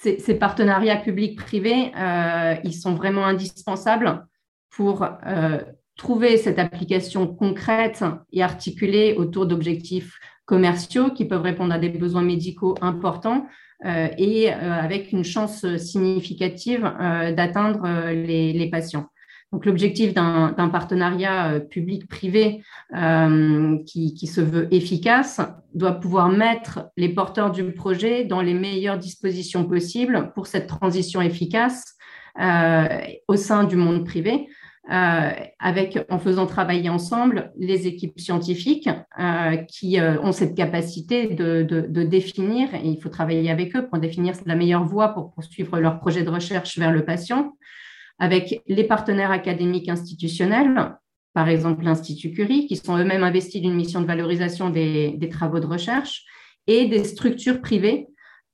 Ces, 0.00 0.34
partenariats 0.34 0.98
publics-privés, 0.98 1.92
euh, 1.96 2.54
ils 2.62 2.74
sont 2.74 2.94
vraiment 2.94 3.26
indispensables 3.26 4.24
pour 4.70 5.04
euh, 5.26 5.58
trouver 5.96 6.36
cette 6.36 6.60
application 6.60 7.26
concrète 7.26 8.04
et 8.32 8.44
articulée 8.44 9.14
autour 9.18 9.46
d'objectifs 9.46 10.16
commerciaux 10.44 11.10
qui 11.10 11.24
peuvent 11.24 11.42
répondre 11.42 11.74
à 11.74 11.80
des 11.80 11.88
besoins 11.88 12.22
médicaux 12.22 12.76
importants, 12.80 13.46
et 13.84 14.52
euh, 14.52 14.72
avec 14.72 15.12
une 15.12 15.24
chance 15.24 15.64
significative 15.76 16.84
euh, 16.84 17.32
d'atteindre 17.32 18.10
les, 18.10 18.68
patients. 18.70 19.06
Donc, 19.52 19.64
l'objectif 19.64 20.12
d'un 20.12 20.68
partenariat 20.70 21.58
public-privé 21.70 22.62
qui, 23.86 24.26
se 24.26 24.40
veut 24.42 24.68
efficace 24.74 25.40
doit 25.72 25.92
pouvoir 25.92 26.28
mettre 26.28 26.90
les 26.98 27.08
porteurs 27.08 27.50
du 27.50 27.72
projet 27.72 28.24
dans 28.24 28.42
les 28.42 28.52
meilleures 28.52 28.98
dispositions 28.98 29.64
possibles 29.64 30.32
pour 30.34 30.48
cette 30.48 30.66
transition 30.66 31.22
efficace 31.22 31.96
au 33.26 33.36
sein 33.36 33.64
du 33.64 33.76
monde 33.76 34.04
privé. 34.04 34.48
Euh, 34.90 35.30
avec, 35.58 35.98
en 36.08 36.18
faisant 36.18 36.46
travailler 36.46 36.88
ensemble 36.88 37.52
les 37.58 37.86
équipes 37.86 38.18
scientifiques 38.18 38.88
euh, 39.20 39.56
qui 39.56 40.00
euh, 40.00 40.18
ont 40.22 40.32
cette 40.32 40.54
capacité 40.54 41.26
de, 41.26 41.62
de, 41.62 42.02
définir, 42.04 42.74
et 42.74 42.86
il 42.86 42.98
faut 42.98 43.10
travailler 43.10 43.50
avec 43.50 43.76
eux 43.76 43.86
pour 43.86 43.98
définir 43.98 44.34
la 44.46 44.54
meilleure 44.54 44.84
voie 44.84 45.08
pour 45.08 45.34
poursuivre 45.34 45.78
leur 45.78 46.00
projet 46.00 46.22
de 46.22 46.30
recherche 46.30 46.78
vers 46.78 46.90
le 46.90 47.04
patient, 47.04 47.52
avec 48.18 48.62
les 48.66 48.84
partenaires 48.84 49.30
académiques 49.30 49.90
institutionnels, 49.90 50.96
par 51.34 51.50
exemple 51.50 51.84
l'Institut 51.84 52.32
Curie, 52.32 52.66
qui 52.66 52.76
sont 52.76 52.96
eux-mêmes 52.96 53.24
investis 53.24 53.60
d'une 53.60 53.74
mission 53.74 54.00
de 54.00 54.06
valorisation 54.06 54.70
des, 54.70 55.10
des, 55.18 55.28
travaux 55.28 55.60
de 55.60 55.66
recherche, 55.66 56.24
et 56.66 56.86
des 56.86 57.04
structures 57.04 57.60
privées 57.60 58.06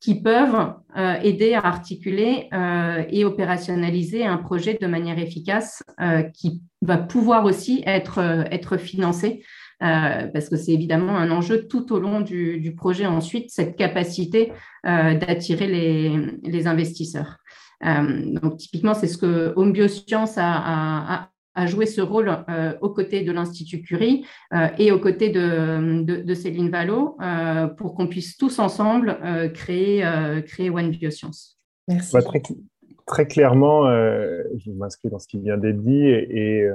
qui 0.05 0.21
peuvent 0.21 0.75
euh, 0.99 1.15
aider 1.23 1.55
à 1.55 1.61
articuler 1.61 2.49
euh, 2.53 3.05
et 3.09 3.25
opérationnaliser 3.25 4.27
un 4.27 4.37
projet 4.37 4.77
de 4.79 4.87
manière 4.87 5.19
efficace 5.19 5.83
euh, 5.99 6.23
qui 6.25 6.63
va 6.83 6.99
pouvoir 6.99 7.47
aussi 7.47 7.83
être, 7.87 8.19
être 8.51 8.77
financé, 8.77 9.43
parce 9.81 10.49
que 10.49 10.57
c'est 10.57 10.73
évidemment 10.73 11.17
un 11.17 11.31
enjeu 11.31 11.67
tout 11.67 11.93
au 11.93 11.99
long 11.99 12.21
du, 12.21 12.75
projet 12.77 13.07
ensuite, 13.07 13.51
cette 13.51 13.77
capacité 13.77 14.53
d'attirer 14.83 15.67
les, 15.67 16.39
les, 16.43 16.67
investisseurs. 16.67 17.37
donc 17.83 18.57
typiquement, 18.57 18.95
c'est 18.95 19.09
ce 19.09 19.19
que 19.19 19.53
Home 19.57 19.73
Bioscience 19.73 20.39
a, 20.39 20.53
a, 20.53 21.15
a 21.15 21.31
joué 21.67 21.87
ce 21.87 22.01
rôle 22.01 22.31
euh, 22.49 22.77
aux 22.81 22.91
côtés 22.91 23.23
de 23.23 23.33
l'Institut 23.33 23.83
Curie 23.83 24.27
euh, 24.53 24.69
et 24.79 24.93
aux 24.93 24.99
côtés 24.99 25.31
de, 25.31 26.03
de, 26.03 26.35
Céline 26.35 26.69
Vallot 26.69 27.17
euh, 27.21 27.67
pour 27.69 27.95
qu'on 27.95 28.09
puisse 28.09 28.37
tous 28.37 28.59
ensemble 28.59 29.19
créer, 29.55 30.05
créer 30.47 30.71
One 30.71 30.91
Bioscience. 30.91 31.59
Merci. 31.89 32.13
Bah, 32.13 32.23
très, 32.23 32.43
très, 33.07 33.27
clairement, 33.27 33.85
je 33.85 34.73
m'inscris 34.73 35.11
dans 35.11 35.19
ce 35.19 35.29
qui 35.29 35.39
vient 35.39 35.59
d'être 35.59 35.81
dit 35.81 36.07
et, 36.07 36.69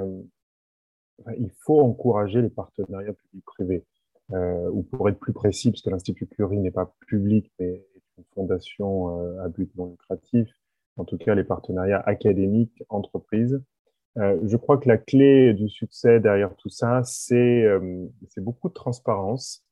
il 1.36 1.50
faut 1.60 1.82
encourager 1.82 2.40
les 2.40 2.48
partenariats 2.48 3.12
publics-privés. 3.12 3.84
ou 4.32 4.82
pour 4.84 5.06
être 5.10 5.18
plus 5.18 5.34
précis, 5.34 5.70
puisque 5.70 5.90
l'Institut 5.90 6.26
Curie 6.26 6.56
n'est 6.56 6.70
pas 6.70 6.94
public, 7.06 7.50
mais 7.58 7.66
est 7.66 7.84
une 8.16 8.24
fondation 8.34 9.38
à 9.40 9.48
but 9.48 9.70
non 9.76 9.90
lucratif, 9.90 10.48
en 10.96 11.04
tout 11.04 11.18
cas 11.18 11.34
les 11.34 11.44
partenariats 11.44 12.02
académiques, 12.06 12.82
entreprises, 12.88 13.60
euh, 14.18 14.38
je 14.44 14.56
crois 14.56 14.78
que 14.78 14.88
la 14.88 14.98
clé 14.98 15.54
du 15.54 15.68
succès 15.68 16.20
derrière 16.20 16.54
tout 16.56 16.68
ça, 16.68 17.02
c'est 17.04 17.64
euh, 17.64 18.06
beaucoup 18.38 18.68
de 18.68 18.74
transparence, 18.74 19.64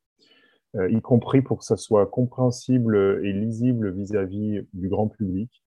euh, 0.75 0.89
y 0.89 1.01
compris 1.01 1.41
pour 1.41 1.59
que 1.59 1.65
ça 1.65 1.77
soit 1.77 2.07
compréhensible 2.07 3.21
et 3.23 3.33
lisible 3.33 3.91
vis-à-vis 3.93 4.61
du 4.73 4.87
grand 4.87 5.07
public. 5.07 5.63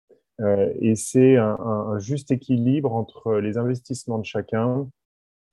et 0.79 0.95
c'est 0.95 1.37
un, 1.37 1.57
un, 1.59 1.99
juste 1.99 2.31
équilibre 2.31 2.93
entre 2.93 3.33
les 3.35 3.57
investissements 3.57 4.17
de 4.17 4.25
chacun 4.25 4.89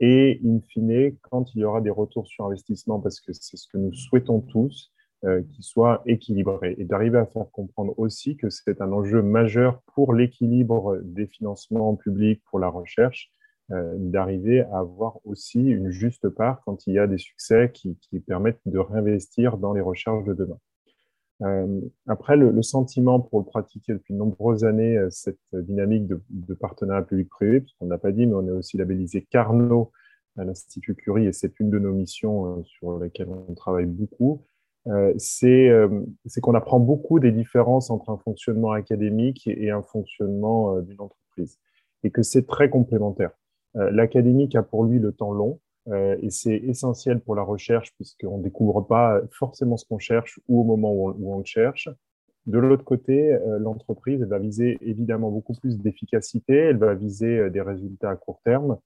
et, 0.00 0.40
in 0.44 0.60
fine, 0.68 1.16
quand 1.22 1.54
il 1.54 1.60
y 1.60 1.64
aura 1.64 1.80
des 1.80 1.90
retours 1.90 2.26
sur 2.26 2.46
investissement, 2.46 3.00
parce 3.00 3.20
que 3.20 3.32
c'est 3.32 3.56
ce 3.56 3.66
que 3.66 3.78
nous 3.78 3.92
souhaitons 3.92 4.40
tous, 4.40 4.92
euh, 5.24 5.42
qui 5.50 5.64
soit 5.64 6.00
équilibré 6.06 6.76
et 6.78 6.84
d'arriver 6.84 7.18
à 7.18 7.26
faire 7.26 7.50
comprendre 7.50 7.92
aussi 7.98 8.36
que 8.36 8.50
c'est 8.50 8.80
un 8.80 8.92
enjeu 8.92 9.20
majeur 9.20 9.82
pour 9.92 10.14
l'équilibre 10.14 11.00
des 11.02 11.26
financements 11.26 11.96
publics 11.96 12.40
pour 12.48 12.60
la 12.60 12.68
recherche, 12.68 13.32
euh, 13.72 13.94
d'arriver 13.96 14.60
à 14.60 14.78
avoir 14.78 15.18
aussi 15.24 15.60
une 15.60 15.90
juste 15.90 16.28
part 16.28 16.62
quand 16.64 16.86
il 16.86 16.94
y 16.94 17.00
a 17.00 17.08
des 17.08 17.18
succès 17.18 17.72
qui, 17.74 17.98
permettent 18.28 18.60
de 18.64 18.78
réinvestir 18.78 19.58
dans 19.58 19.72
les 19.72 19.80
recherches 19.80 20.24
de 20.24 20.34
demain. 20.34 20.58
Euh, 21.42 21.80
après, 22.06 22.36
le, 22.36 22.62
sentiment 22.62 23.18
pour 23.18 23.40
le 23.40 23.44
pratiquer 23.44 23.94
depuis 23.94 24.14
de 24.14 24.18
nombreuses 24.20 24.64
années, 24.64 25.04
cette 25.10 25.40
dynamique 25.52 26.06
de, 26.06 26.22
de 26.30 26.54
partenariat 26.54 27.02
public-privé, 27.02 27.62
puisqu'on 27.62 27.86
n'a 27.86 27.98
pas 27.98 28.12
dit, 28.12 28.24
mais 28.24 28.34
on 28.34 28.46
est 28.46 28.52
aussi 28.52 28.76
labellisé 28.76 29.26
Carnot 29.28 29.90
à 30.36 30.44
l'Institut 30.44 30.94
Curie, 30.94 31.26
et 31.26 31.32
c'est 31.32 31.58
une 31.58 31.70
de 31.70 31.80
nos 31.80 31.92
missions 31.92 32.62
sur 32.62 33.00
lesquelles 33.00 33.30
on 33.30 33.52
travaille 33.54 33.86
beaucoup. 33.86 34.44
Euh, 34.88 35.14
euh, 35.44 36.04
c'est 36.26 36.40
qu'on 36.40 36.54
apprend 36.54 36.80
beaucoup 36.80 37.20
des 37.20 37.32
différences 37.32 37.90
entre 37.90 38.10
un 38.10 38.18
fonctionnement 38.18 38.72
académique 38.72 39.46
et 39.46 39.70
un 39.70 39.82
fonctionnement 39.82 40.76
euh, 40.76 40.82
d'une 40.82 41.00
entreprise, 41.00 41.58
et 42.04 42.10
que 42.10 42.22
c'est 42.22 42.46
très 42.46 42.70
complémentaire. 42.70 43.30
L'académique 43.74 44.56
a 44.56 44.62
pour 44.62 44.82
lui 44.84 44.98
le 44.98 45.12
temps 45.12 45.30
long, 45.30 45.60
et 45.92 46.30
c'est 46.30 46.56
essentiel 46.56 47.20
pour 47.20 47.36
la 47.36 47.42
recherche 47.42 47.94
puisqu'on 47.94 48.38
ne 48.38 48.42
découvre 48.42 48.80
pas 48.80 49.20
forcément 49.30 49.76
ce 49.76 49.84
qu'on 49.86 49.98
cherche 49.98 50.40
ou 50.48 50.62
au 50.62 50.64
moment 50.64 50.92
où 50.92 51.32
on, 51.32 51.38
le 51.38 51.44
cherche. 51.44 51.88
De 52.46 52.58
l'autre 52.58 52.82
côté, 52.82 53.38
l'entreprise 53.60 54.24
va 54.24 54.38
viser 54.38 54.78
évidemment 54.80 55.30
beaucoup 55.30 55.52
plus 55.54 55.78
d'efficacité, 55.78 56.54
elle 56.54 56.78
va 56.78 56.94
viser 56.94 57.50
des 57.50 57.60
résultats 57.60 58.10
à 58.10 58.16
court 58.16 58.40
terme, 58.42 58.78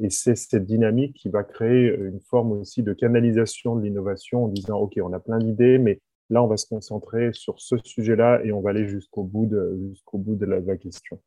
et 0.00 0.10
c'est 0.10 0.36
cette 0.36 0.64
dynamique 0.64 1.16
qui 1.16 1.28
va 1.28 1.42
créer 1.42 1.94
une 1.96 2.20
forme 2.20 2.52
aussi 2.52 2.82
de 2.82 2.92
canalisation 2.92 3.74
de 3.76 3.82
l'innovation 3.82 4.44
en 4.44 4.48
disant, 4.48 4.78
OK, 4.78 4.98
on 5.02 5.12
a 5.12 5.18
plein 5.18 5.38
d'idées, 5.38 5.78
mais 5.78 6.00
là, 6.30 6.42
on 6.42 6.46
va 6.46 6.56
se 6.56 6.66
concentrer 6.66 7.30
sur 7.32 7.60
ce 7.60 7.76
sujet-là 7.82 8.40
et 8.44 8.52
on 8.52 8.60
va 8.60 8.70
aller 8.70 8.86
jusqu'au 8.86 9.24
bout 9.24 9.46
de, 9.46 9.92
bout 10.12 10.36
de 10.36 10.46
la, 10.46 10.76
question. 10.76 11.20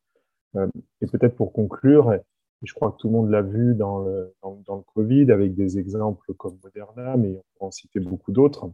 Euh, 0.56 0.68
et 1.02 1.08
peut-être 1.08 1.36
pour 1.36 1.54
conclure, 1.54 2.18
je 2.64 2.74
crois 2.74 2.92
que 2.92 2.98
tout 2.98 3.08
le 3.08 3.14
monde 3.14 3.30
l'a 3.30 3.42
vu 3.42 3.76
dans 3.76 4.00
le, 4.00 4.34
Covid 4.94 5.32
avec 5.32 5.54
des 5.54 5.78
exemples 5.78 6.34
comme 6.36 6.58
Moderna, 6.64 7.18
mais 7.18 7.30
on 7.30 7.60
peut 7.60 7.66
en 7.66 7.72
citer 7.72 8.00
beaucoup 8.00 8.32
d'autres. 8.32 8.72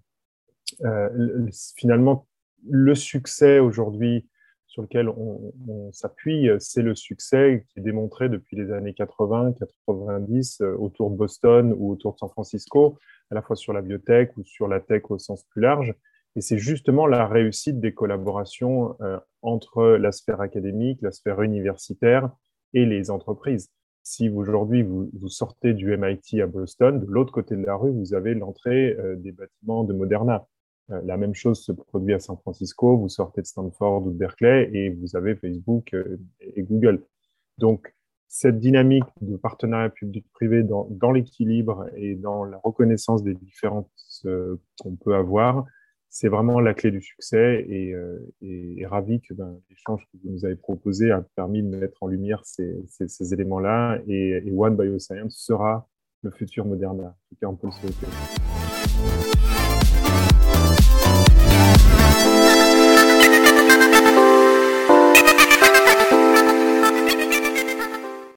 Euh, 0.81 1.47
finalement, 1.77 2.27
le 2.69 2.95
succès 2.95 3.59
aujourd'hui 3.59 4.27
sur 4.73 4.81
lequel 4.81 5.07
on, 5.07 5.91
s'appuie, 5.91 6.49
c'est 6.57 6.81
le 6.81 6.95
succès 6.95 7.63
qui 7.69 7.79
est 7.79 7.83
démontré 7.83 8.27
depuis 8.27 8.57
les 8.57 8.71
années 8.71 8.95
80, 8.95 9.53
90 9.59 10.61
euh, 10.61 10.75
autour 10.79 11.11
de 11.11 11.15
Boston 11.15 11.75
ou 11.77 11.91
autour 11.91 12.13
de 12.13 12.17
San 12.17 12.29
Francisco, 12.29 12.97
à 13.29 13.35
la 13.35 13.43
fois 13.43 13.55
sur 13.55 13.71
la 13.71 13.83
biotech 13.83 14.35
ou 14.35 14.43
sur 14.43 14.67
la 14.67 14.79
tech 14.79 15.03
au 15.11 15.19
sens 15.19 15.43
plus 15.43 15.61
large. 15.61 15.93
Et 16.35 16.41
c'est 16.41 16.57
justement 16.57 17.05
la 17.05 17.27
réussite 17.27 17.79
des 17.79 17.93
collaborations 17.93 18.95
euh, 19.01 19.19
entre 19.43 19.83
la 19.85 20.11
sphère 20.11 20.41
académique, 20.41 21.03
la 21.03 21.11
sphère 21.11 21.43
universitaire 21.43 22.31
et 22.73 22.87
les 22.87 23.11
entreprises. 23.11 23.69
Si 24.01 24.27
aujourd'hui 24.27 24.81
vous, 24.81 25.11
sortez 25.27 25.75
du 25.75 25.95
MIT 25.95 26.41
à 26.41 26.47
Boston, 26.47 26.99
de 26.99 27.05
l'autre 27.05 27.31
côté 27.31 27.55
de 27.55 27.63
la 27.63 27.75
rue, 27.75 27.91
vous 27.91 28.15
avez 28.15 28.33
l'entrée 28.33 28.97
euh, 28.97 29.15
des 29.17 29.33
bâtiments 29.33 29.83
de 29.83 29.93
Moderna. 29.93 30.47
Euh, 30.91 31.01
la 31.05 31.17
même 31.17 31.33
chose 31.33 31.61
se 31.61 31.71
produit 31.71 32.13
à 32.13 32.19
San 32.19 32.37
Francisco, 32.37 32.97
vous 32.97 33.09
sortez 33.09 33.41
de 33.41 33.47
Stanford 33.47 34.05
ou 34.05 34.11
de 34.11 34.17
Berkeley 34.17 34.69
et 34.73 34.89
vous 34.89 35.15
avez 35.15 35.35
Facebook 35.35 35.93
euh, 35.93 36.17
et 36.41 36.63
Google. 36.63 37.03
Donc, 37.57 37.93
cette 38.27 38.59
dynamique 38.59 39.03
de 39.21 39.37
partenariat 39.37 39.89
public-privé 39.89 40.63
dans, 40.63 41.11
l'équilibre 41.11 41.85
et 41.95 42.15
dans 42.15 42.43
la 42.43 42.57
reconnaissance 42.63 43.23
des 43.23 43.35
différences 43.35 44.23
euh, 44.25 44.59
qu'on 44.81 44.95
peut 44.95 45.13
avoir, 45.13 45.65
c'est 46.09 46.29
vraiment 46.29 46.59
la 46.59 46.73
clé 46.73 46.91
du 46.91 47.01
succès 47.01 47.65
et, 47.67 47.95
et, 48.41 48.85
ravi 48.85 49.19
que 49.21 49.33
ben, 49.33 49.59
l'échange 49.69 50.05
que 50.11 50.17
vous 50.23 50.31
nous 50.31 50.45
avez 50.45 50.55
proposé 50.55 51.09
a 51.09 51.25
permis 51.35 51.63
de 51.63 51.67
mettre 51.75 52.03
en 52.03 52.07
lumière 52.07 52.43
ces 52.45 53.33
éléments-là 53.33 53.99
et, 54.07 54.43
et, 54.45 54.51
One 54.51 54.75
Bioscience 54.75 55.35
sera 55.35 55.89
le 56.21 56.29
futur 56.29 56.65
Moderna. 56.65 57.07
En 57.07 57.29
tout 57.29 57.35
cas, 57.41 57.47
on 57.47 57.55
peut 57.55 57.67
le 57.67 57.71
souhaiter. 57.71 59.32